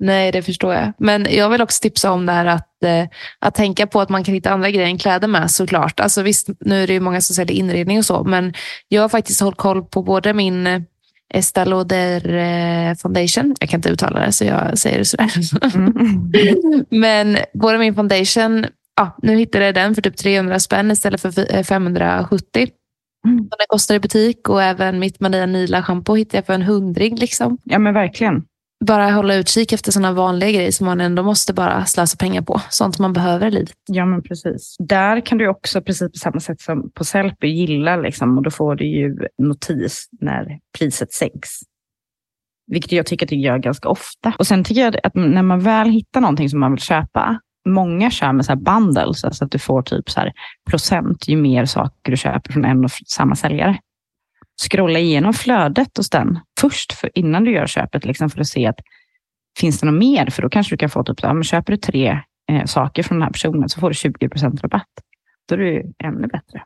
[0.00, 0.92] Nej, det förstår jag.
[0.98, 4.24] Men jag vill också tipsa om det här att, eh, att tänka på att man
[4.24, 6.00] kan hitta andra grejer än kläder med såklart.
[6.00, 8.54] Alltså visst, nu är det ju många som säljer inredning och så, men
[8.88, 10.82] jag har faktiskt hållit koll på både min eh,
[11.34, 13.54] Estée Lauder eh, Foundation.
[13.60, 15.30] Jag kan inte uttala det, så jag säger det sådär.
[15.74, 16.84] Mm.
[16.90, 18.66] men både min foundation,
[18.98, 22.68] ja, nu hittade jag den för typ 300 spänn istället för 570.
[23.26, 23.36] Mm.
[23.36, 27.16] Den kostar i butik och även mitt Maria Nila shampoo hittade jag för en hundring.
[27.16, 27.58] Liksom.
[27.64, 28.44] Ja men verkligen
[28.84, 32.60] bara hålla utkik efter sådana vanliga grejer som man ändå måste bara slösa pengar på.
[32.70, 33.74] Sånt man behöver i livet.
[33.86, 34.76] Ja, men precis.
[34.78, 38.50] Där kan du också, precis på samma sätt som på Sellpy, gilla liksom, och då
[38.50, 41.48] får du ju notis när priset sänks.
[42.66, 44.32] Vilket jag tycker att det gör ganska ofta.
[44.38, 48.10] Och sen tycker jag att när man väl hittar någonting som man vill köpa, många
[48.10, 50.30] kör med så här bundles, alltså att du får typ så
[50.70, 53.78] procent ju mer saker du köper från en och samma säljare
[54.58, 58.66] scrolla igenom flödet hos den först för, innan du gör köpet liksom för att se
[58.66, 58.80] att
[59.58, 60.30] finns det något mer?
[60.30, 63.22] För då kanske du kan få typ, men köper du tre eh, saker från den
[63.22, 64.88] här personen så får du 20 procent rabatt.
[65.48, 66.62] Då är det ännu bättre.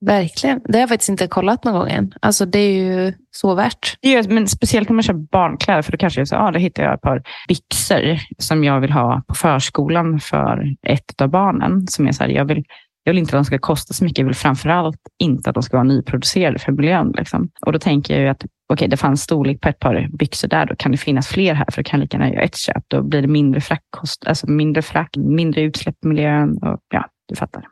[0.00, 0.60] Verkligen.
[0.64, 2.14] Det har jag faktiskt inte kollat någon gång än.
[2.20, 3.98] Alltså, det är ju så värt.
[4.00, 6.58] Det är, men speciellt om man köper barnkläder, för då kanske jag säger, ah, då
[6.58, 11.86] hittar jag ett par byxor som jag vill ha på förskolan för ett av barnen.
[11.88, 12.64] Som är så här, jag vill
[13.06, 14.18] jag vill inte att de ska kosta så mycket.
[14.18, 17.12] Jag vill framförallt inte att de ska vara nyproducerade för miljön.
[17.16, 17.50] Liksom.
[17.66, 20.66] Och då tänker jag ju att okay, det fanns storlek på ett par byxor där.
[20.66, 22.84] Då kan det finnas fler här, för då kan jag lika gärna göra ett köp.
[22.88, 26.58] Då blir det mindre fraktkost, alltså mindre frakt, mindre utsläpp i miljön.
[26.62, 27.64] Och, ja, du fattar.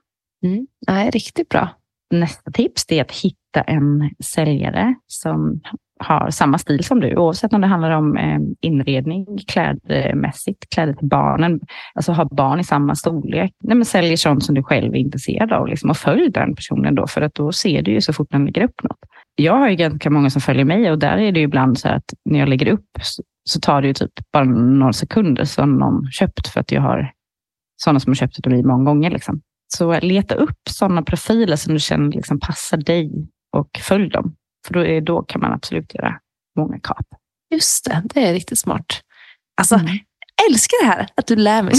[0.44, 0.66] Mm.
[0.86, 1.70] Nej, riktigt bra.
[2.20, 5.60] Nästa tips är att hitta en säljare som
[5.98, 11.08] har samma stil som du, oavsett om det handlar om eh, inredning, klädmässigt, kläder till
[11.08, 11.60] barnen,
[11.94, 13.52] alltså ha barn i samma storlek.
[13.64, 16.94] Nej, men säljer sånt som du själv är intresserad av liksom, och följ den personen
[16.94, 18.98] då, för att då ser du ju så fort den lägger upp något.
[19.34, 21.88] Jag har ju ganska många som följer mig och där är det ju ibland så
[21.88, 22.90] att när jag lägger upp
[23.44, 27.12] så tar det ju typ bara några sekunder som någon köpt för att jag har
[27.76, 29.10] sådana som har köpt det många gånger.
[29.10, 29.40] Liksom.
[29.68, 33.10] Så leta upp sådana profiler som du känner liksom passar dig
[33.56, 34.36] och följ dem.
[34.66, 36.18] För då, är, då kan man absolut göra
[36.58, 37.06] många kap.
[37.50, 38.86] Just det, det är riktigt smart.
[39.56, 39.98] Alltså, mm.
[40.50, 41.74] älskar det här att du lär mig.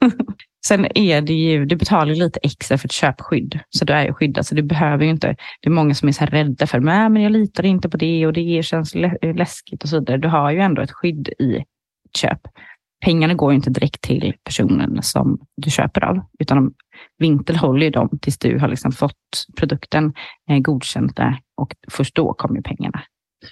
[0.66, 4.12] Sen är det ju, du betalar lite extra för ett köpskydd, så du är ju
[4.12, 4.46] skyddad.
[4.46, 7.22] Så du behöver ju inte, det är många som är så här rädda för, men
[7.22, 10.16] jag litar inte på det och det känns läskigt och så vidare.
[10.16, 11.66] Du har ju ändå ett skydd i ett
[12.18, 12.40] köp.
[13.04, 16.74] Pengarna går ju inte direkt till personen som du köper av, utan
[17.18, 20.12] Vintel håller ju dem tills du har liksom fått produkten
[20.50, 20.76] eh,
[21.14, 23.02] där och först då kommer pengarna.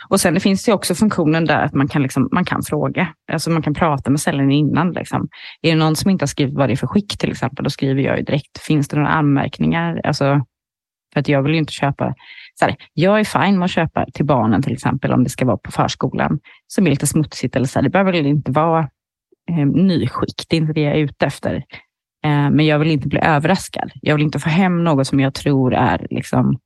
[0.08, 3.08] Och sen det finns det också funktionen där att man kan, liksom, man kan fråga.
[3.32, 4.92] Alltså man kan prata med säljaren innan.
[4.92, 5.28] Liksom.
[5.62, 7.70] Är det någon som inte har skrivit vad det är för skick till exempel, då
[7.70, 8.58] skriver jag ju direkt.
[8.58, 10.00] Finns det några anmärkningar?
[10.04, 10.44] Alltså,
[11.12, 12.14] för att jag vill ju inte köpa...
[12.54, 15.44] Så här, jag är fine med att köpa till barnen till exempel om det ska
[15.44, 17.56] vara på förskolan som är lite smutsigt.
[17.56, 18.88] Eller så här, det behöver inte vara
[19.50, 20.46] eh, nyskick.
[20.48, 21.62] Det är inte det jag är ute efter.
[22.26, 23.90] Eh, men jag vill inte bli överraskad.
[24.02, 26.58] Jag vill inte få hem något som jag tror är liksom,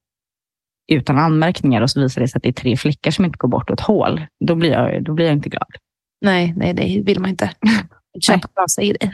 [0.92, 3.48] utan anmärkningar och så visar det sig att det är tre flickor som inte går
[3.48, 4.26] bort åt hål.
[4.44, 5.68] Då blir jag, då blir jag inte glad.
[6.20, 7.50] Nej, nej, det vill man inte.
[8.26, 9.10] Köpa bra sig det.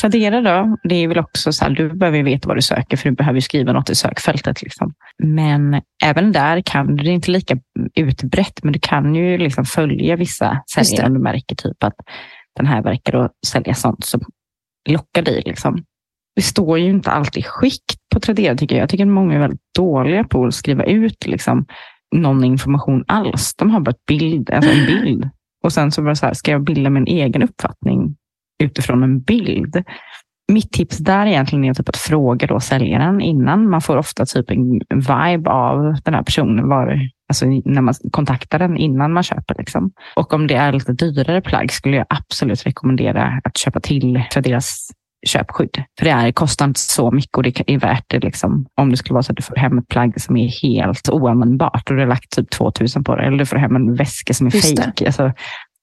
[0.00, 3.10] Tradera då, det är väl också så här, du behöver veta vad du söker för
[3.10, 4.62] du behöver skriva något i sökfältet.
[4.62, 4.94] Liksom.
[5.22, 7.58] Men även där kan det är inte lika
[7.94, 11.94] utbrett, men du kan ju liksom följa vissa säljare om du märker typ att
[12.56, 14.20] den här verkar att sälja sånt som
[14.88, 15.42] lockar dig.
[15.46, 15.84] Liksom.
[16.36, 18.82] Det står ju inte alltid skikt på Tradera tycker jag.
[18.82, 21.66] Jag tycker att många är väldigt dåliga på att skriva ut liksom,
[22.14, 23.54] någon information alls.
[23.54, 25.28] De har bara ett bild, alltså en bild.
[25.64, 28.16] Och sen så bara så här, ska jag bilda min egen uppfattning
[28.62, 29.84] utifrån en bild.
[30.48, 33.70] Mitt tips där egentligen är typ att fråga då säljaren innan.
[33.70, 36.68] Man får ofta typ en vibe av den här personen.
[36.68, 39.54] Var, alltså när man kontaktar den innan man köper.
[39.58, 39.92] Liksom.
[40.16, 44.40] Och om det är lite dyrare plagg skulle jag absolut rekommendera att köpa till för
[44.40, 44.88] deras
[45.26, 45.82] köpskydd.
[45.98, 48.96] För det är, kostar inte så mycket och det är värt det liksom, om det
[48.96, 52.02] skulle vara så att du får hem ett plagg som är helt oanvändbart och du
[52.02, 53.22] har lagt typ 2000 på det.
[53.22, 55.02] Eller du får hem en väska som är fejk.
[55.02, 55.32] Alltså,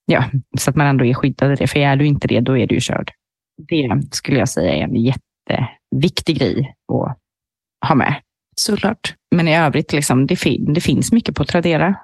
[0.05, 0.23] ja,
[0.59, 1.67] så att man ändå är skyddad i det.
[1.67, 3.11] För är du inte det, då är du ju körd.
[3.67, 7.17] Det skulle jag säga är en jätteviktig grej att
[7.87, 8.15] ha med.
[8.55, 9.15] Såklart.
[9.35, 11.95] Men i övrigt, liksom, det, fin det finns mycket på Tradera.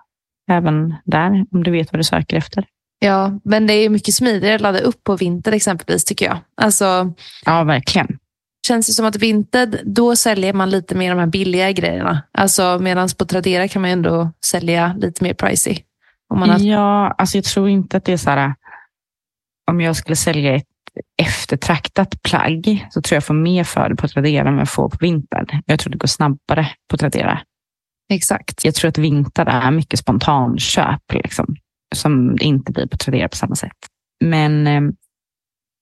[0.52, 2.65] Även där, om du vet vad du söker efter.
[3.00, 6.38] Ja, men det är mycket smidigare att ladda upp på vinter exempelvis tycker jag.
[6.62, 7.13] Alltså,
[7.46, 8.18] Ja, verkligen.
[8.68, 12.22] känns det som att vinter, då säljer man lite mer de här billiga grejerna.
[12.32, 15.78] Alltså, Medan på Tradera kan man ändå sälja lite mer pricey.
[16.30, 16.60] Har...
[16.60, 18.54] Ja, alltså jag tror inte att det är så här.
[19.72, 20.68] Om jag skulle sälja ett
[21.21, 24.97] eftertraktat plagg så tror jag får mer för det på Tradera än jag får på
[25.01, 25.49] Vinted.
[25.65, 27.41] Jag tror det går snabbare på Tradera.
[28.13, 28.65] Exakt.
[28.65, 31.55] Jag tror att Vinted är mycket spontanköp liksom,
[31.95, 33.77] som det inte blir på Tradera på samma sätt.
[34.23, 34.81] Men eh,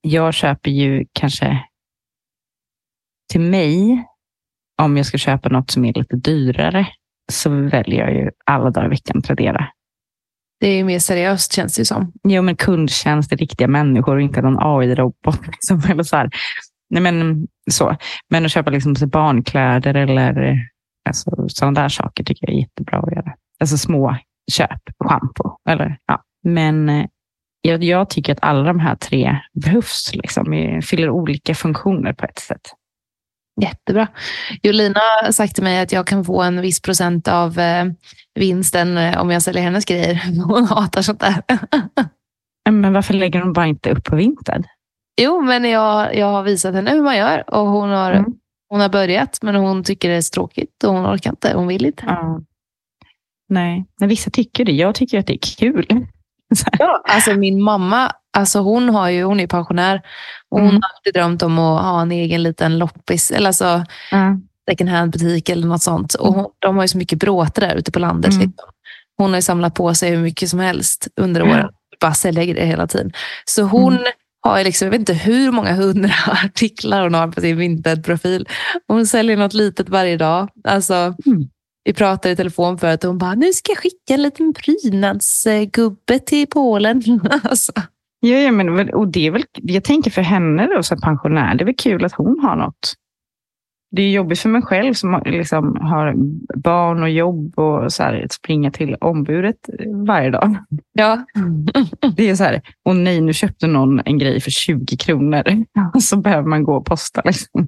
[0.02, 1.64] jag köper ju kanske
[3.32, 4.04] till mig,
[4.82, 6.88] om jag ska köpa något som är lite dyrare,
[7.32, 9.68] så väljer jag ju alla dagar i veckan Tradera.
[10.60, 12.12] Det är mer seriöst känns det som.
[12.24, 15.40] Jo, men kundtjänst är riktiga människor och inte någon AI-robot.
[15.52, 16.30] Liksom, eller så här.
[16.90, 17.98] Nej, men, så.
[18.30, 20.58] men att köpa liksom, så barnkläder eller
[21.10, 23.34] alltså, sådana där saker tycker jag är jättebra att göra.
[23.60, 24.18] Alltså små
[24.52, 25.58] köp, schampo.
[25.70, 26.24] Eller, ja.
[26.44, 27.06] Men eh,
[27.62, 30.12] jag, jag tycker att alla de här tre behövs.
[30.14, 32.62] Liksom, fyller olika funktioner på ett sätt.
[33.62, 34.08] Jättebra.
[34.64, 37.86] Jolina har sagt till mig att jag kan få en viss procent av eh,
[38.40, 40.22] vinsten eh, om jag säljer hennes grejer.
[40.46, 41.42] Hon hatar sånt där.
[42.72, 44.64] Men varför lägger de bara inte upp på vintern?
[45.22, 48.34] Jo, men jag, jag har visat henne hur man gör och hon har, Mm.
[48.70, 51.54] hon har börjat, men hon tycker det är tråkigt och hon orkar inte.
[51.56, 52.04] Hon vill inte.
[52.08, 52.42] Ja.
[53.50, 54.72] Nej, men vissa tycker det.
[54.72, 55.88] Jag tycker att det är kul.
[56.80, 60.02] Ja, alltså min mamma, alltså hon, har ju, hon är ju pensionär
[60.50, 60.82] och hon Mm.
[60.82, 64.38] har alltid drömt om att ha en egen liten loppis, eller alltså Ja.
[64.70, 66.14] second hand-butik eller något sånt.
[66.14, 68.32] Och hon, de har ju så mycket bråte där ute på landet.
[68.34, 68.42] Mm.
[68.48, 68.70] Liksom.
[69.18, 71.48] Hon har ju samlat på sig hur mycket som helst under Ja.
[71.54, 71.70] åren.
[72.02, 73.12] Bara sälja grejer hela tiden.
[73.46, 74.06] Så hon Mm.
[74.42, 76.14] har ju liksom, jag vet inte hur många hundra
[76.46, 78.48] artiklar hon har på sin Vinted-profil.
[78.88, 80.50] Hon säljer något litet varje dag.
[80.68, 80.94] Alltså,
[81.26, 81.50] Mm.
[81.84, 86.20] Vi pratade i telefon förut och hon bara, nu ska jag skicka en liten prydnadsgubbe
[86.26, 87.02] till Polen.
[87.44, 87.72] alltså.
[88.20, 91.64] Ja, ja, men och det är väl, jag tänker för henne då, som pensionär, det
[91.64, 92.94] är väl kul att hon har något.
[93.96, 96.14] Det är jobbigt för mig själv som liksom har
[96.58, 99.70] barn och jobb och så här, att springa till ombudet
[100.06, 100.58] varje dag.
[100.94, 101.26] Ja.
[102.16, 105.44] Det är så här, och nej, nu köpte någon en grej för 20 kronor.
[106.00, 107.22] Så behöver man gå och posta.
[107.26, 107.68] Liksom.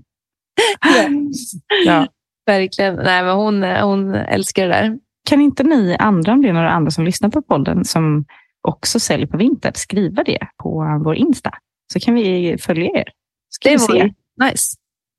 [1.86, 2.08] Ja.
[2.46, 2.96] Verkligen.
[2.96, 4.98] Nej, men hon, hon älskar det där.
[5.30, 8.26] Kan inte ni andra, om det är några andra som lyssnar på podden, som
[8.68, 11.52] också säljer på Vinted, skriva det på vår Insta.
[11.94, 13.10] Så kan vi följa er.
[13.50, 14.76] Ska Det ju nice.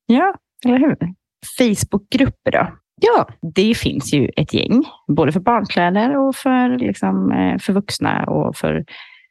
[0.06, 0.34] Ja,
[0.64, 0.96] eller hur?
[1.58, 2.68] Facebookgrupper då?
[3.00, 8.24] Ja, Det finns ju ett gäng, både för barnkläder och för, liksom, eh, för vuxna
[8.24, 8.84] och för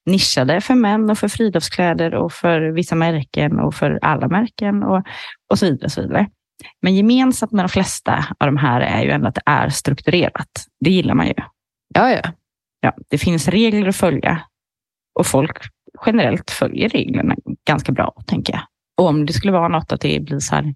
[0.05, 5.03] nischade för män och för friluftskläder och för vissa märken och för alla märken och,
[5.51, 5.85] och så vidare.
[5.85, 6.27] Och så vidare.
[6.81, 10.65] Men gemensamt med de flesta av de här är ju ändå att det är strukturerat.
[10.79, 11.33] Det gillar man ju.
[11.93, 12.21] ja, ja.
[12.81, 14.41] Ja, det finns regler att följa
[15.19, 15.57] och folk
[16.05, 17.35] generellt följer reglerna
[17.67, 18.61] ganska bra, tänker jag.
[18.97, 20.75] Och om det skulle vara något att det blir så här,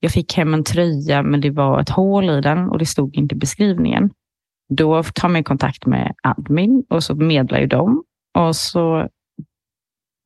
[0.00, 3.16] jag fick hem en tröja men det var ett hål i den och det stod
[3.16, 4.10] inte i beskrivningen.
[4.68, 8.04] Då tar man kontakt med admin och så medlar ju de
[8.38, 9.08] och så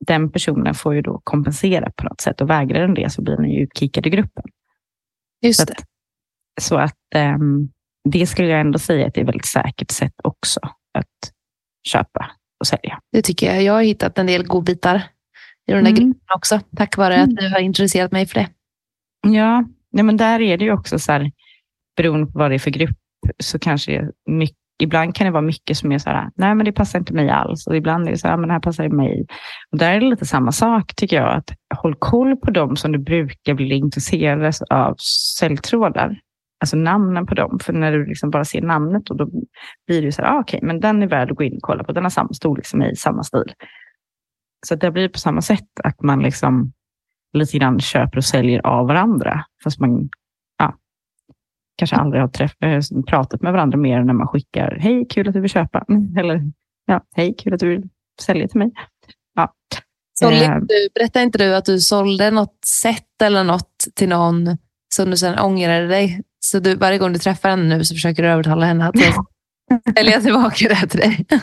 [0.07, 3.37] den personen får ju då kompensera på något sätt och vägrar den det så blir
[3.37, 4.43] den ju utkickad i gruppen.
[5.41, 5.75] Så Just att, det.
[6.61, 7.69] så att ehm,
[8.09, 10.61] det skulle jag ändå säga att det är ett väldigt säkert sätt också
[10.99, 11.33] att
[11.89, 13.01] köpa och sälja.
[13.13, 13.63] Det tycker jag.
[13.63, 14.97] Jag har hittat en del godbitar
[15.67, 15.95] i den där Mm.
[15.95, 16.61] gruppen också.
[16.77, 17.29] Tack vare Mm.
[17.31, 18.49] att du har intresserat mig för det.
[19.27, 21.33] Ja, nej, men där är det ju också så här,
[21.97, 22.97] beroende på vad det är för grupp,
[23.39, 26.55] så kanske det är mycket, ibland kan det vara mycket som är så här, nej
[26.55, 27.67] men det passar inte mig alls.
[27.67, 29.27] Och ibland är det så här, men det här passar mig.
[29.73, 32.93] Och där är det lite samma sak tycker jag, att håll koll på dem som
[32.93, 34.95] du brukar bli intresserad av
[35.39, 36.21] säljtrådar.
[36.61, 39.31] Alltså namnen på dem, för när du liksom bara ser namnet och då
[39.87, 41.85] blir det så här, ah, okej, men den är värd att gå in och kolla
[41.85, 43.53] på, den har samma storlek som mig, samma stil.
[44.67, 46.73] Så det blir på samma sätt, att man liksom
[47.33, 49.45] lite grann köper och säljer av varandra.
[49.65, 50.09] Fast man
[51.83, 55.29] kanske aldrig har träff, äh, pratat med varandra mer än när man skickar hej, kul
[55.29, 55.85] att du vill köpa.
[56.19, 56.43] Eller
[56.87, 57.83] ja, hej, kul att du vill
[58.21, 58.71] sälja till mig.
[59.35, 59.53] Ja.
[60.19, 64.59] Sålde Eh, du, berättade inte du att du sålde något set eller något till någon
[64.95, 66.23] som du sen ångrade dig?
[66.41, 68.95] Så du, varje gång du träffar henne nu så försöker du övertala henne att
[69.97, 71.27] sälja tillbaka det till dig.
[71.31, 71.35] i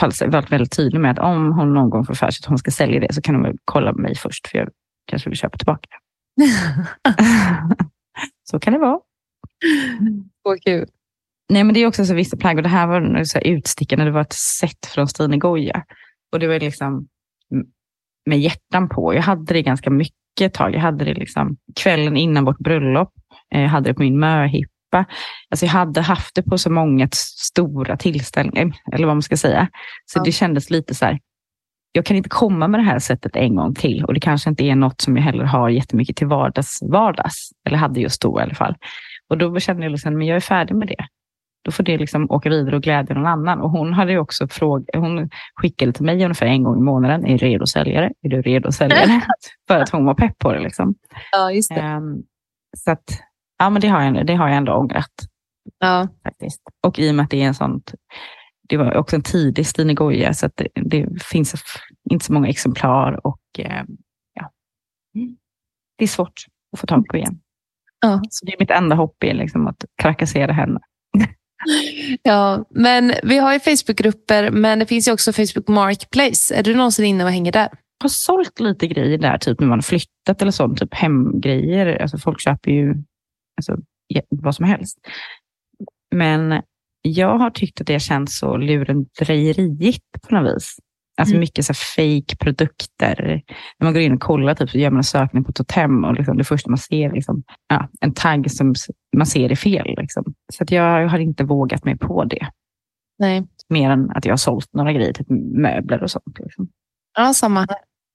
[0.00, 2.48] alla fall varit väldigt tydlig med att om hon någon gång får för sig att
[2.48, 4.68] hon ska sälja det så kan hon väl kolla med mig först för jag
[5.06, 5.88] kanske vill köpa tillbaka.
[8.50, 9.00] så kan det vara.
[10.42, 10.88] Så kul.
[11.48, 14.04] Nej, men det är också så vissa plagg och det här var så här utstickande.
[14.04, 15.84] Det var ett set från Stine Goya
[16.32, 17.08] och det var liksom
[18.26, 19.14] med hjärtan på.
[19.14, 20.74] Jag hade det ganska mycket tag.
[20.74, 23.12] Jag hade det liksom kvällen innan vårt bröllop.
[23.54, 25.12] Eh, Jag hade det på min möhipp köpa.
[25.50, 29.68] Alltså jag hade haft det på så många stora tillställningar, eller vad man ska säga.
[30.06, 30.22] Så ja.
[30.24, 31.18] det kändes lite så här,
[31.92, 34.64] jag kan inte komma med det här sättet en gång till och det kanske inte
[34.64, 38.42] är något som jag heller har jättemycket till vardags, vardags eller hade just då i
[38.42, 38.74] alla fall.
[39.28, 41.06] Och då kände jag liksom, men jag är färdig med det.
[41.64, 43.60] Då får det liksom åka vidare och glädja någon annan.
[43.60, 47.38] Och hon hade också frågat, hon skickade till mig ungefär en gång i månaden, är
[47.38, 48.12] du redo säljare?
[48.22, 49.20] Är du redo säljare?
[49.68, 50.60] För att hon var pepp på det.
[50.60, 50.94] Liksom.
[51.32, 51.80] Ja, just det.
[51.80, 52.22] Um,
[52.76, 53.04] så att,
[53.58, 55.12] ja, men det har jag, det har jag ändå ångrat.
[55.78, 56.08] Ja.
[56.24, 56.62] Faktiskt.
[56.86, 57.94] Och i och med att det är en sånt,
[58.68, 61.54] det var också en tidig Stine Goya, så det, det, finns
[62.10, 63.84] inte så många exemplar och eh,
[64.34, 64.50] ja,
[65.98, 67.40] det är svårt att få tag på igen.
[68.00, 68.20] Ja.
[68.30, 70.80] Så det är mitt enda hopp är liksom att trakassera henne.
[72.22, 76.54] Ja, men vi har ju Facebookgrupper, men det finns ju också Facebook Marketplace.
[76.54, 77.68] Är du någonsin inne och hänger där?
[77.98, 82.02] Jag har sålt lite grejer där, typ när man har flyttat eller sånt, typ hemgrejer.
[82.02, 82.94] Alltså folk köper ju
[83.56, 83.76] alltså,
[84.30, 84.98] vad som helst.
[86.14, 86.62] Men
[87.02, 90.76] jag har tyckt att det känns så lurendrejeriigt på något vis.
[91.16, 91.40] Alltså mm.
[91.40, 93.42] mycket så fake produkter.
[93.78, 96.14] När man går in och kollar typ, så gör man en sökning på Totem och
[96.14, 98.74] liksom det första man ser liksom, ja, en tagg som
[99.16, 99.94] man ser är fel.
[99.96, 100.24] Liksom.
[100.52, 102.46] Så att jag har inte vågat mig på det.
[103.18, 103.46] Nej.
[103.68, 106.38] Mer än att jag har sålt några grejer, typ möbler och sånt.
[106.38, 106.68] Liksom.
[107.18, 107.66] Ja, samma.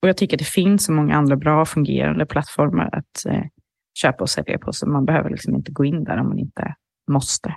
[0.02, 3.44] Och jag tycker att det finns så många andra bra fungerande plattformar att eh,
[3.94, 6.76] köpa och sälja på, så man behöver liksom inte gå in där om man inte
[7.12, 7.56] måste.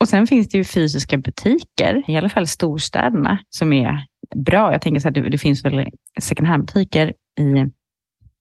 [0.00, 4.72] Och sen finns det ju fysiska butiker, i alla fall storstäderna, som är bra.
[4.72, 5.90] Jag tänker så här, det, det finns väl
[6.20, 7.70] second hand-butiker i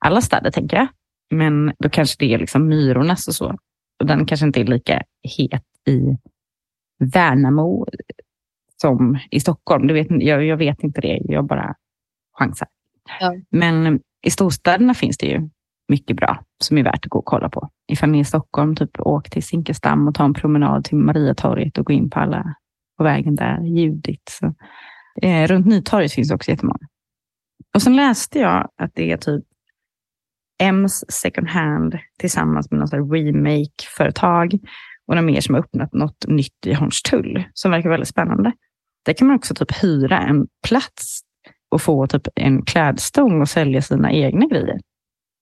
[0.05, 0.87] alla städer, tänker jag.
[1.31, 3.57] Men då kanske det är liksom Myrornas och så.
[3.99, 6.17] Och den kanske inte är lika het i
[6.99, 7.85] Värnamo
[8.81, 9.87] som i Stockholm.
[9.87, 11.75] Du vet, jag, jag vet inte det, jag bara
[12.37, 12.67] chansar.
[13.19, 13.35] Ja.
[13.49, 15.49] Men i storstäderna finns det ju
[15.87, 17.69] mycket bra som är värt att gå och kolla på.
[17.87, 21.77] Ifall ni är i Stockholm, typ åk till Zinkensdamm och ta en promenad till Mariatorget
[21.77, 22.55] och gå in på alla
[22.97, 24.23] på vägen där, Judit.
[24.29, 24.53] Så,
[25.21, 26.87] eh, runt Nytorget finns också jättemånga.
[27.75, 29.45] Och sen läste jag att det är typ
[30.63, 34.53] M's second hand tillsammans med något remake-företag
[35.07, 38.51] och några mer som har öppnat något nytt i Hornstull som verkar väldigt spännande.
[39.05, 41.21] Där kan man också typ hyra en plats
[41.69, 44.79] och få typ en klädstång och sälja sina egna grejer.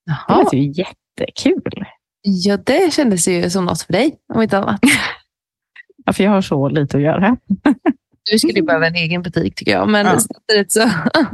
[0.05, 0.37] Jaha.
[0.37, 1.85] Det låter ju jättekul.
[2.21, 4.79] Ja, det kändes ju som något för dig, om inte annat.
[6.05, 7.37] ja, för jag har så lite att göra.
[8.31, 10.19] Du skulle ju behöva en egen butik tycker jag, men ja.
[10.19, 10.79] samtidigt så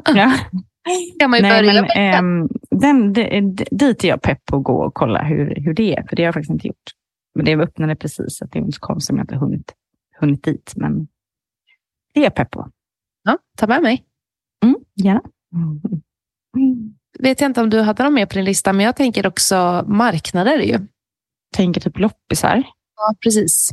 [0.06, 0.34] ja.
[1.19, 3.13] kan man ju Nej, börja med äm, den,
[3.56, 6.21] Dit är jag pepp på att gå och kolla hur, hur det är, för det
[6.21, 6.91] har jag faktiskt inte gjort.
[7.36, 9.73] Men det öppnade precis, så det är inte konstigt om jag inte hunnit,
[10.19, 10.73] hunnit dit.
[10.75, 11.08] Men
[12.13, 12.69] det är jag pepp på.
[13.23, 14.03] Ja, ta med mig.
[14.63, 15.21] Mm, gärna.
[16.58, 19.27] Mm vet jag inte om du hade dem med på din lista, men jag tänker
[19.27, 20.79] också marknader ju.
[21.56, 22.63] Tänker typ loppisar.
[22.95, 23.69] Ja, precis.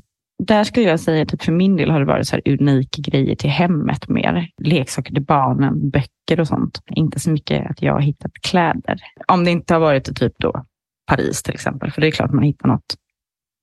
[0.46, 3.50] Där skulle jag säga att för min del har det varit så unika grejer till
[3.50, 4.48] hemmet mer.
[4.62, 6.82] Leksaker till barnen, böcker och sånt.
[6.90, 9.00] Inte så mycket att jag har hittat kläder.
[9.28, 10.64] Om det inte har varit typ då
[11.06, 12.94] Paris till exempel, för det är klart man hittar något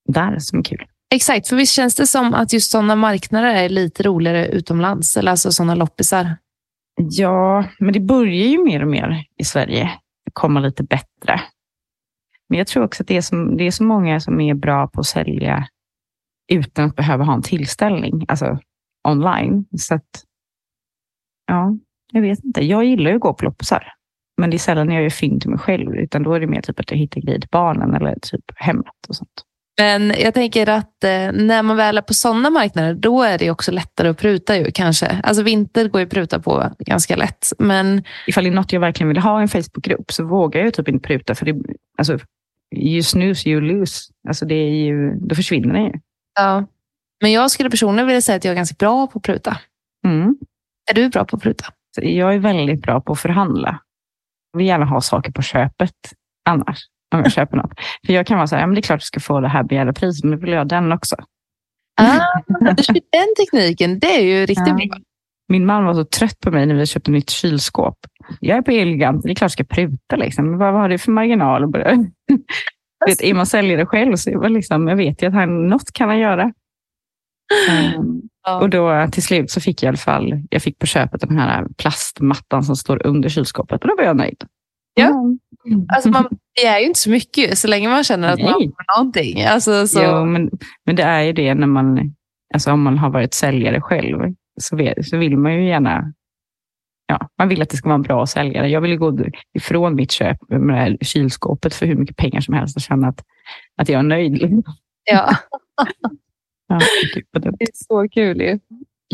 [0.08, 0.86] där som är kul.
[1.14, 5.32] Exakt, för visst känns det som att just sådana marknader är lite roligare utomlands, eller
[5.32, 6.38] alltså sådana loppisar?
[6.96, 9.92] Ja, men det börjar ju mer och mer i Sverige
[10.34, 11.42] komma lite bättre.
[12.50, 14.88] Men jag tror också att det är, som, det är så många som är bra
[14.88, 15.68] på att sälja
[16.48, 18.60] utan att behöva ha en tillställning, alltså
[19.08, 19.66] online.
[19.78, 20.24] Så att,
[21.48, 21.78] ja,
[22.12, 22.66] jag vet inte.
[22.66, 23.94] Jag gillar ju att gå på loppisar,
[24.38, 26.62] men det är sällan jag gör fynd till mig själv, utan då är det mer
[26.62, 29.44] typ att jag hittar grejer till barnen eller typ hemmet och sånt.
[29.80, 33.52] Men jag tänker att eh, när man väl är på sådana marknader, då är det
[33.52, 35.22] också lättare att pruta ju kanske.
[35.24, 37.48] Alltså vinter går ju att pruta på ganska lätt.
[37.60, 38.04] Men...
[38.28, 40.88] Ifall det är något jag verkligen vill ha i en Facebookgrupp så vågar jag typ
[40.88, 41.36] inte pruta.
[41.36, 41.56] För det,
[41.98, 42.20] alltså,
[42.76, 44.14] you snooze, you lose.
[44.28, 45.94] Alltså det är ju, då försvinner det ju.
[46.38, 46.66] Ja.
[47.22, 49.58] Men jag skulle personligen vilja säga att jag är ganska bra på att pruta.
[50.06, 50.38] Mm.
[50.92, 51.66] Är du bra på att pruta?
[52.02, 53.80] Jag är väldigt bra på att förhandla.
[54.52, 55.94] Jag vill gärna ha saker på köpet
[56.50, 56.80] annars
[57.16, 57.72] om jag köper något.
[58.06, 59.48] För jag kan vara så här, ja, men det är klart du ska få det
[59.48, 61.16] här begärda priset, men då vill jag den också.
[62.02, 62.20] Ah,
[63.12, 64.74] den tekniken, det är ju riktigt ja.
[64.74, 64.98] bra.
[65.50, 67.98] Min man var så trött på mig när vi köpte nytt kylskåp.
[68.40, 70.16] Jag är på Elgigant, det är klart jag ska pruta.
[70.16, 70.58] Liksom.
[70.58, 71.74] Vad, vad har det för marginal?
[73.06, 76.10] Vet, är man säljare själv så är liksom, jag vet ju att han, något kan
[76.10, 76.54] han göra.
[78.44, 78.60] Ja.
[78.62, 81.40] Och då till slut så fick jag i alla fall, jag fick på köpet den
[81.40, 84.44] här plastmattan som står under kylskåpet och då var jag nöjd.
[84.94, 85.08] Ja.
[85.66, 85.86] Mm.
[85.90, 88.46] Alltså man begär ju inte så mycket så länge man känner att Nej.
[88.46, 89.44] man får någonting.
[89.44, 90.02] Alltså, så...
[90.04, 90.50] jo, men,
[90.86, 92.16] men det är ju det när man,
[92.54, 96.14] alltså om man har varit säljare själv, så, vet, så vill man ju gärna
[97.08, 98.70] Ja, man vill att det ska vara en bra säljare.
[98.70, 99.20] Jag vill gå
[99.54, 103.08] ifrån mitt köp med det här kylskåpet för hur mycket pengar som helst och känna
[103.08, 103.24] att,
[103.78, 104.64] att jag är nöjd.
[105.12, 105.36] Ja.
[106.70, 106.80] Ja,
[107.32, 108.60] det är så kul ju.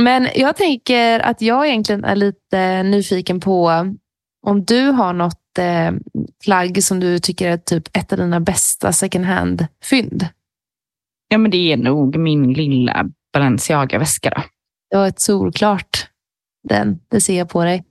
[0.02, 3.86] Men jag tänker att jag egentligen är lite nyfiken på
[4.48, 5.92] om du har något eh,
[6.44, 10.28] plagg som du tycker är typ ett av dina bästa second hand-fynd.
[11.28, 14.30] Ja, men det är nog min lilla Balenciaga-väska.
[14.30, 14.42] Då.
[14.90, 16.08] Det var ett solklart
[16.64, 17.00] den.
[17.12, 17.84] Det ser jag på dig.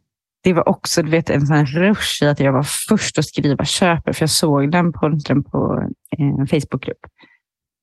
[0.45, 3.64] Det var också du vet, en sån rush i att jag var först att skriva
[3.64, 6.99] köper, för jag såg den på, den på en eh, Facebookgrupp.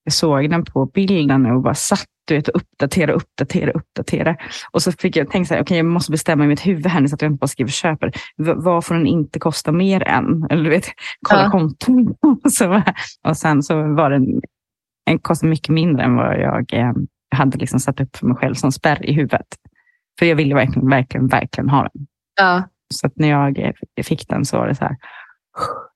[0.04, 4.36] Jag såg den på bilden och bara satt du vet, och uppdatera, uppdatera, uppdatera.
[4.72, 7.08] Och så fick jag tänka så här, okay, jag måste bestämma i mitt huvud här
[7.08, 8.12] så att jag inte bara skriver köper.
[8.38, 10.48] V vad får den inte kosta mer än?
[10.50, 10.86] Eller du vet,
[11.28, 11.52] kolla ja.
[11.52, 12.16] konton.
[13.28, 14.42] och sen så var den,
[15.06, 16.94] den kostade mycket mindre än vad jag eh,
[17.36, 19.48] hade liksom satt upp för mig själv som spärr i huvudet.
[20.20, 22.08] För jag ville verkligen, verkligen, verkligen ha den.
[22.36, 22.64] Ja.
[22.94, 23.74] Så när jag
[24.06, 24.98] fick den så var det så här,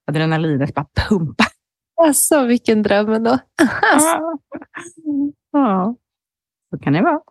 [0.08, 1.44] adrenalinet bara pumpa.
[2.02, 3.40] Alltså vilken dröm ändå.
[5.52, 5.96] ja,
[6.70, 7.22] så kan det vara.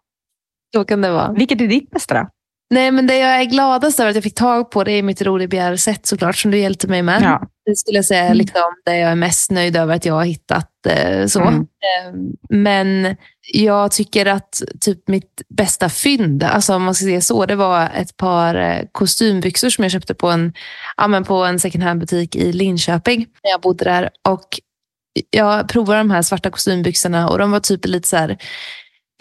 [0.74, 1.32] Så kan det vara.
[1.32, 2.28] Vilket är ditt bästa då?
[2.72, 5.22] Nej, men det jag är gladast över att jag fick tag på det är mitt
[5.22, 7.22] Roligbjer-set såklart, som du hjälpte mig med.
[7.22, 7.48] Ja.
[7.64, 8.36] Det skulle jag säga mm.
[8.36, 10.70] liksom, det jag är mest nöjd över att jag har hittat.
[10.86, 11.40] Eh, så.
[11.40, 11.60] Mm.
[11.60, 12.12] Eh,
[12.50, 13.16] men
[13.52, 17.90] jag tycker att typ mitt bästa fynd, alltså om man ska säga så, det var
[17.94, 20.52] ett par eh, kostymbyxor som jag köpte på en,
[20.96, 24.10] ja, men på en second hand-butik i Linköping när jag bodde där.
[24.28, 24.60] Och
[25.30, 28.38] jag provade de här svarta kostymbyxorna och de var typ lite så här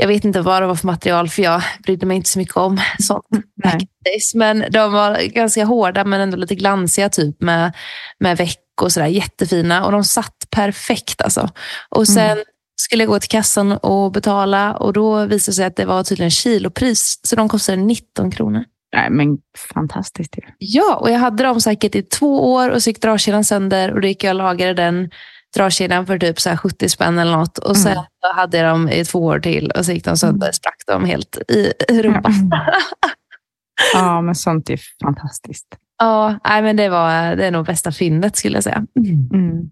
[0.01, 2.57] jag vet inte vad det var för material för jag brydde mig inte så mycket
[2.57, 3.25] om sånt.
[4.35, 7.73] Men de var ganska hårda men ändå lite glansiga typ med,
[8.19, 9.07] med väck och sådär.
[9.07, 11.49] Jättefina och de satt perfekt alltså.
[11.89, 12.43] Och sen mm.
[12.81, 16.03] skulle jag gå till kassan och betala och då visade det sig att det var
[16.03, 17.19] tydligen kilopris.
[17.23, 18.63] Så de kostade 19 kronor.
[18.95, 19.37] Nej, men
[19.73, 20.35] fantastiskt.
[20.57, 24.01] Ja, och jag hade dem säkert i två år och så gick dragkedjan sönder och
[24.01, 25.09] då gick jag och lagade den
[25.55, 27.57] dragkedjan för typ så 70 spänn eller något.
[27.57, 28.05] Och sen mm.
[28.35, 30.53] hade jag dem i två år till och så gick de sönder, mm.
[30.53, 31.37] sprack de helt
[31.89, 32.33] i rumpan.
[33.93, 35.67] ja, men sånt är fantastiskt.
[35.97, 38.85] Ja, nej, men det, var, det är nog bästa fyndet skulle jag säga.
[39.33, 39.69] Mm.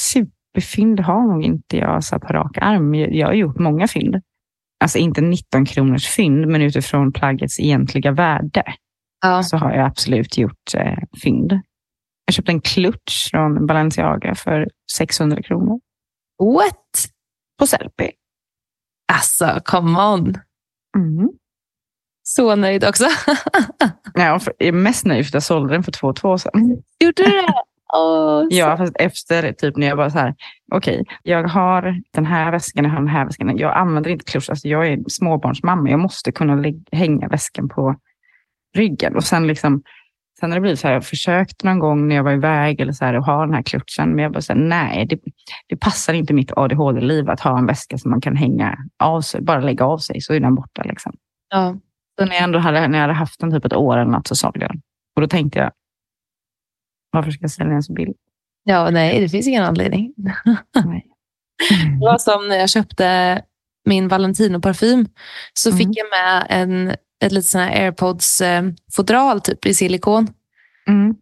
[0.00, 2.94] Superfynd har nog inte jag så på rak arm.
[2.94, 4.16] Jag har gjort många fynd.
[4.84, 8.64] Alltså inte 19 kronors fynd, men utifrån plaggets egentliga värde
[9.22, 9.42] ja.
[9.42, 11.60] så har jag absolut gjort eh, fynd.
[12.30, 15.80] Jag köpte en klutch från Balenciaga för 600 kronor.
[16.38, 17.08] What?
[17.58, 18.10] På Sellpy.
[19.12, 20.34] Alltså, come on.
[20.96, 21.28] Mm.
[22.22, 23.04] Så nöjd också.
[24.14, 26.82] ja, jag är mest nöjd för att jag sålde den för två två sedan.
[27.00, 27.46] Gjorde du det?
[27.92, 30.34] Oh, ja, fast efter typ när jag bara så här,
[30.72, 33.58] okej, okay, jag har den här väskan, jag har den här väskan.
[33.58, 35.90] Jag använder inte klusch, alltså jag är småbarnsmamma.
[35.90, 37.96] Jag måste kunna hänga väskan på
[38.76, 39.16] ryggen.
[39.16, 39.82] Och sen liksom
[40.40, 42.92] Sen har det blivit så här, jag försökt någon gång när jag var iväg eller
[42.92, 45.18] så här, att ha den här klutchen, men jag bara så här, nej, det,
[45.68, 49.40] det passar inte mitt ADHD-liv att ha en väska som man kan hänga av sig,
[49.42, 50.82] bara lägga av sig så är den borta.
[50.82, 51.12] Liksom.
[51.50, 51.76] Ja.
[52.18, 54.26] Så när jag ändå hade, när jag hade haft den typ ett år eller något
[54.26, 54.82] så sålde jag den.
[55.16, 55.72] Och då tänkte jag,
[57.10, 58.20] varför ska jag sälja den så billigt?
[58.64, 60.14] Ja, nej, det finns ingen anledning.
[60.84, 61.06] nej.
[62.00, 63.42] Det var som när jag köpte
[63.84, 65.08] min Valentino-parfym
[65.54, 65.78] så mm.
[65.78, 70.28] fick jag med en ett litet sån airpods-fodral eh, typ i silikon.
[70.88, 71.14] Mm.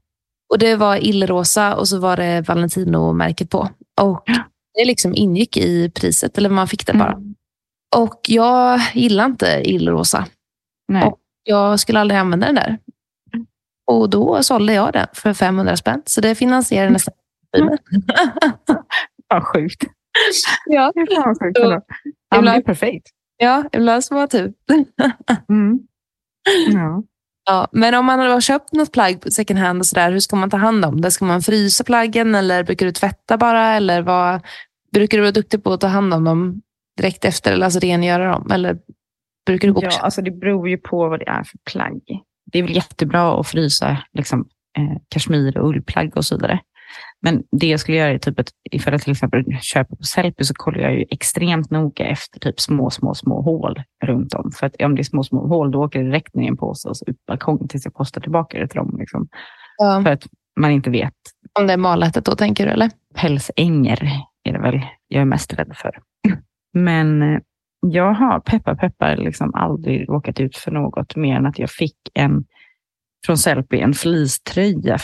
[0.51, 3.68] Och Det var illrosa och så var det Valentino-märket på.
[4.01, 4.24] Och
[4.74, 7.12] Det liksom ingick i priset, eller man fick det bara.
[7.12, 7.34] Mm.
[7.96, 10.26] Och Jag gillar inte illrosa.
[10.88, 11.05] Nej.
[11.05, 12.78] Och jag skulle aldrig använda den där.
[13.86, 16.03] Och Då sålde jag den för 500 spänn.
[16.07, 17.14] Så det finansierade nästan
[17.57, 17.78] filmen.
[19.28, 19.84] Vad sjukt.
[20.66, 20.92] Ja.
[20.94, 21.59] Det är sjukt.
[22.30, 23.09] Ja, det är perfekt.
[23.39, 24.53] Ja, ibland så var tur.
[25.49, 25.78] mm.
[26.72, 27.03] Ja.
[27.51, 30.20] Ja, men om man har köpt något plagg på second hand, och så där, hur
[30.20, 31.11] ska man ta hand om det?
[31.11, 33.74] Ska man frysa plaggen eller brukar du tvätta bara?
[33.74, 34.41] Eller vad,
[34.93, 36.62] brukar du vara duktig på att ta hand om dem
[36.97, 38.51] direkt efter, eller alltså rengöra dem?
[38.51, 38.78] Eller
[39.47, 42.01] brukar du gå ja, alltså det beror ju på vad det är för plagg.
[42.53, 46.61] Det är väl jättebra att frysa liksom, eh, kashmir och ullplagg och så vidare.
[47.23, 50.45] Men det jag skulle göra är typ att ifall jag till exempel köper på Sellpy
[50.45, 54.51] så kollar jag ju extremt noga efter typ små, små, små hål runt om.
[54.53, 56.57] För att om det är små, små hål då åker det direkt ner i en
[56.57, 58.97] påse och så ut balkongen tills jag postar tillbaka det till dem.
[58.99, 59.29] Liksom.
[59.79, 60.03] Ja.
[60.05, 60.27] För att
[60.61, 61.14] man inte vet.
[61.61, 62.91] Om det är malätet då tänker du eller?
[63.14, 64.11] Pälsänger
[64.45, 65.99] är det väl jag är mest rädd för.
[66.73, 67.41] Men eh,
[67.81, 71.97] jag har, peppar peppar, liksom aldrig råkat ut för något mer än att jag fick
[72.14, 72.45] en
[73.27, 74.99] från Sellpy, en fleecetröja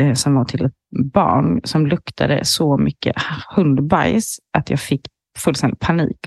[0.00, 0.72] eh, som var till ett
[1.14, 3.16] barn som luktade så mycket
[3.56, 5.00] hundbajs att jag fick
[5.38, 6.18] fullständig panik.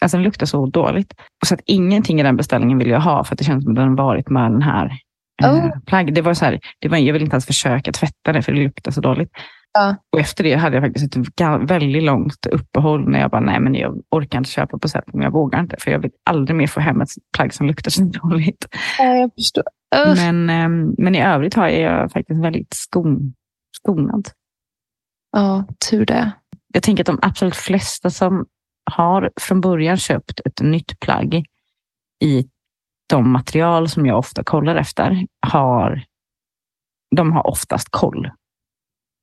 [0.00, 1.14] Alltså den luktade så dåligt.
[1.46, 3.76] så att ingenting i den beställningen vill jag ha för att det känns som att
[3.76, 4.92] den varit med den här
[5.42, 6.14] eh, plagg.
[6.14, 8.58] Det var så här, det var, jag ville inte ens försöka tvätta det för det
[8.62, 9.30] luktade så dåligt.
[9.72, 9.96] Ja.
[10.12, 13.74] Och efter det hade jag faktiskt ett väldigt långt uppehåll när jag bara, nej men
[13.74, 15.76] jag orkar inte köpa på sätt men jag vågar inte.
[15.78, 18.66] För jag vill aldrig mer få hem ett plagg som luktar så dåligt.
[18.98, 19.64] jag förstår.
[19.96, 20.16] Usch.
[20.16, 23.34] Men, ehm, men i övrigt har jag faktiskt väldigt skon,
[23.76, 24.28] skonad.
[25.32, 26.32] Ja, tur det.
[26.74, 28.46] Jag tänker att de absolut flesta som
[28.90, 31.44] har från början köpt ett nytt plagg
[32.24, 32.46] i
[33.06, 36.04] de material som jag ofta kollar efter, har,
[37.16, 38.30] de har oftast koll.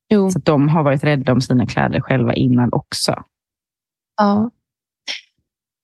[0.08, 0.30] Jo.
[0.30, 3.22] Så de har varit rädda om sina kläder själva innan också.
[4.16, 4.50] Ja.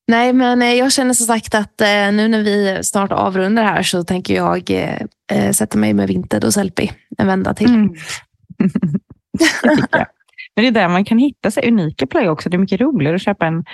[0.09, 3.83] Nej, men eh, jag känner som sagt att eh, nu när vi snart avrundar här
[3.83, 6.89] så tänker jag eh, eh, sätta mig med Vinted och Sellpy
[7.19, 7.75] en vända till.
[7.75, 7.95] Mm.
[9.93, 10.07] det.
[10.57, 12.49] Men det är där man kan hitta sig unika plagg också.
[12.49, 13.65] Det är mycket roligare att köpa en,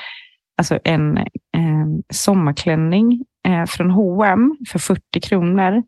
[0.59, 3.25] alltså en eh, sommarklänning
[3.69, 5.83] från H&M för 40 kronor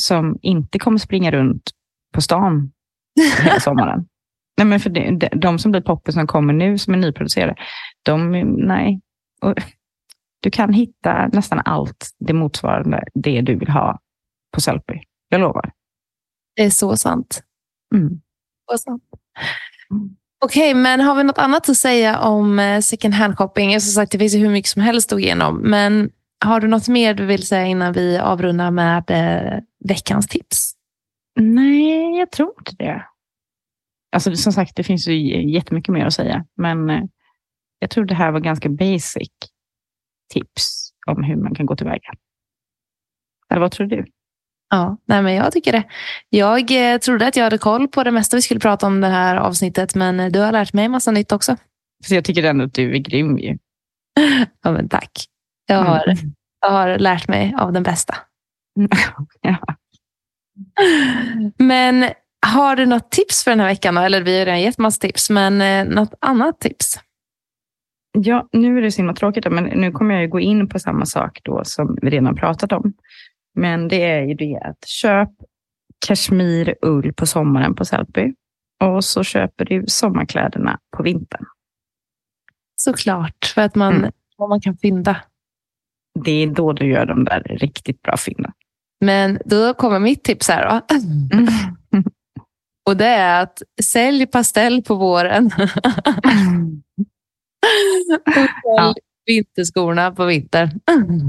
[0.00, 1.70] som inte kommer springa runt
[2.14, 2.72] på stan
[3.42, 4.06] hela sommaren.
[4.56, 7.54] nej, men för de, de som blir poppis som kommer nu som är nyproducerade,
[8.02, 8.30] de,
[8.66, 9.00] nej.
[9.42, 9.54] Och,
[10.42, 13.98] du kan hitta nästan allt det motsvarande det du vill ha
[14.54, 15.00] på Sellpy.
[15.28, 15.72] Jag lovar.
[16.56, 17.42] Det är så sant.
[17.94, 18.20] Mm.
[18.70, 19.02] Så sant.
[20.44, 23.80] Okej, men har vi något annat att säga om eh, second hand shopping?
[23.80, 25.56] Som sagt, det finns ju hur mycket som helst att gå igenom.
[25.56, 26.10] Men
[26.44, 30.72] har du något mer du vill säga innan vi avrundar med eh, veckans tips?
[31.40, 33.06] Nej, jag tror inte det.
[34.12, 37.02] Alltså som sagt, det finns ju jättemycket mer att säga, men eh,
[37.78, 39.30] jag tror det här var ganska basic
[40.32, 42.10] tips om hur man kan gå tillväga.
[43.50, 44.04] Eller vad tror du?
[44.70, 45.84] Ja, nej men jag tycker det.
[46.28, 49.08] Jag eh, trodde att jag hade koll på det mesta vi skulle prata om det
[49.08, 51.56] här avsnittet, men eh, du har lärt mig massa nytt också.
[52.06, 53.58] Så jag tycker ändå att du är grym ju.
[54.62, 55.10] Ja, men tack.
[55.74, 56.16] Jag har, Mm.
[56.60, 58.14] jag har lärt mig av den bästa.
[59.40, 59.56] ja.
[61.58, 62.10] Men
[62.46, 63.96] har du något tips för den här veckan?
[63.96, 67.00] Eller vi har redan gett massa tips, men eh, något annat tips?
[68.18, 70.78] ja, nu är det så himla tråkigt, men nu kommer jag ju gå in på
[70.78, 72.92] samma sak då som vi redan pratat om.
[73.54, 75.28] Men det är ju det att köp
[76.06, 78.32] kashmirull på sommaren på Sellpy
[78.84, 81.44] och så köper du sommarkläderna på vintern.
[82.76, 84.12] Såklart, för att man, Mm.
[84.36, 85.16] vad man kan fynda.
[86.24, 88.52] Det är då du gör de där riktigt bra fynden.
[89.00, 90.68] Men då kommer mitt tips här.
[90.68, 90.80] Då.
[92.90, 95.46] Och det är att sälj pastell på våren.
[98.26, 98.94] och sälj Ja.
[99.26, 100.80] vinterskorna på vintern.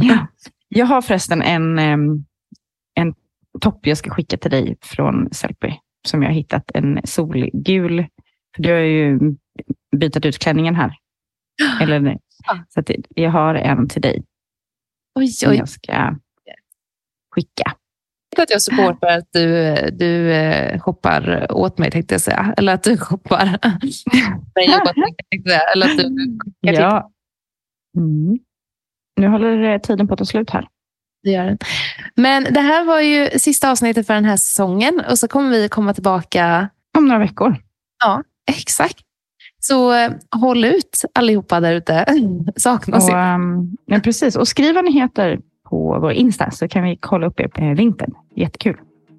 [0.01, 0.27] Ja.
[0.67, 3.13] Jag har förresten en, en
[3.61, 5.73] topp jag ska skicka till dig från Sellpy
[6.07, 6.71] som jag har hittat.
[6.73, 8.05] En solgul.
[8.55, 9.19] För du har ju
[9.97, 10.97] bytt ut klänningen här.
[11.81, 12.17] Eller.
[12.69, 14.23] Så jag har en till dig
[15.15, 15.55] Oj, oj.
[15.57, 16.15] jag ska
[17.35, 17.73] skicka.
[18.35, 22.53] Jag att jag supportar att du, du eh, shoppar åt mig, tänkte jag säga.
[22.57, 22.97] Eller att du
[25.43, 25.61] säga.
[25.73, 26.37] Eller att du.
[26.61, 27.11] Ja.
[27.97, 28.39] Mm.
[29.15, 30.67] Nu håller eh, tiden på att ta slut här.
[31.23, 31.57] Det gör den.
[32.15, 35.01] Men det här var ju sista avsnittet för den här säsongen.
[35.09, 36.69] Och så kommer vi komma tillbaka.
[36.97, 37.55] Om några veckor.
[38.51, 38.99] Exakt.
[39.63, 42.05] Så eh, håll ut allihopa där ute.
[42.55, 43.35] Saknas Och, ju.
[43.35, 44.35] um, ja, precis.
[44.35, 45.39] och skriv vad ni heter
[45.69, 48.13] på vår Insta så kan vi kolla upp er på eh, vintern.
[48.35, 48.77] Jättekul.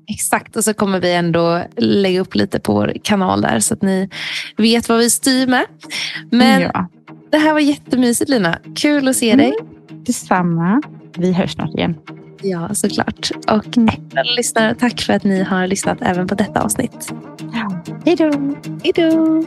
[0.09, 0.57] Exakt.
[0.57, 3.61] Och så kommer vi ändå lägga upp lite på vår kanal där.
[3.61, 4.09] Så att ni
[4.57, 5.65] vet vad vi styr med.
[6.31, 6.89] Men ja.
[7.31, 8.59] det här var jättemysigt Lina.
[8.77, 9.53] Kul att se dig.
[9.91, 10.83] Detsamma.
[11.17, 11.95] Vi hörs snart igen.
[12.43, 13.31] Ja, såklart.
[13.49, 13.79] Och
[14.17, 17.13] alla lyssnare, tack för att ni har lyssnat även på detta avsnitt.
[18.05, 18.31] Hej då!
[18.83, 19.45] Hej då!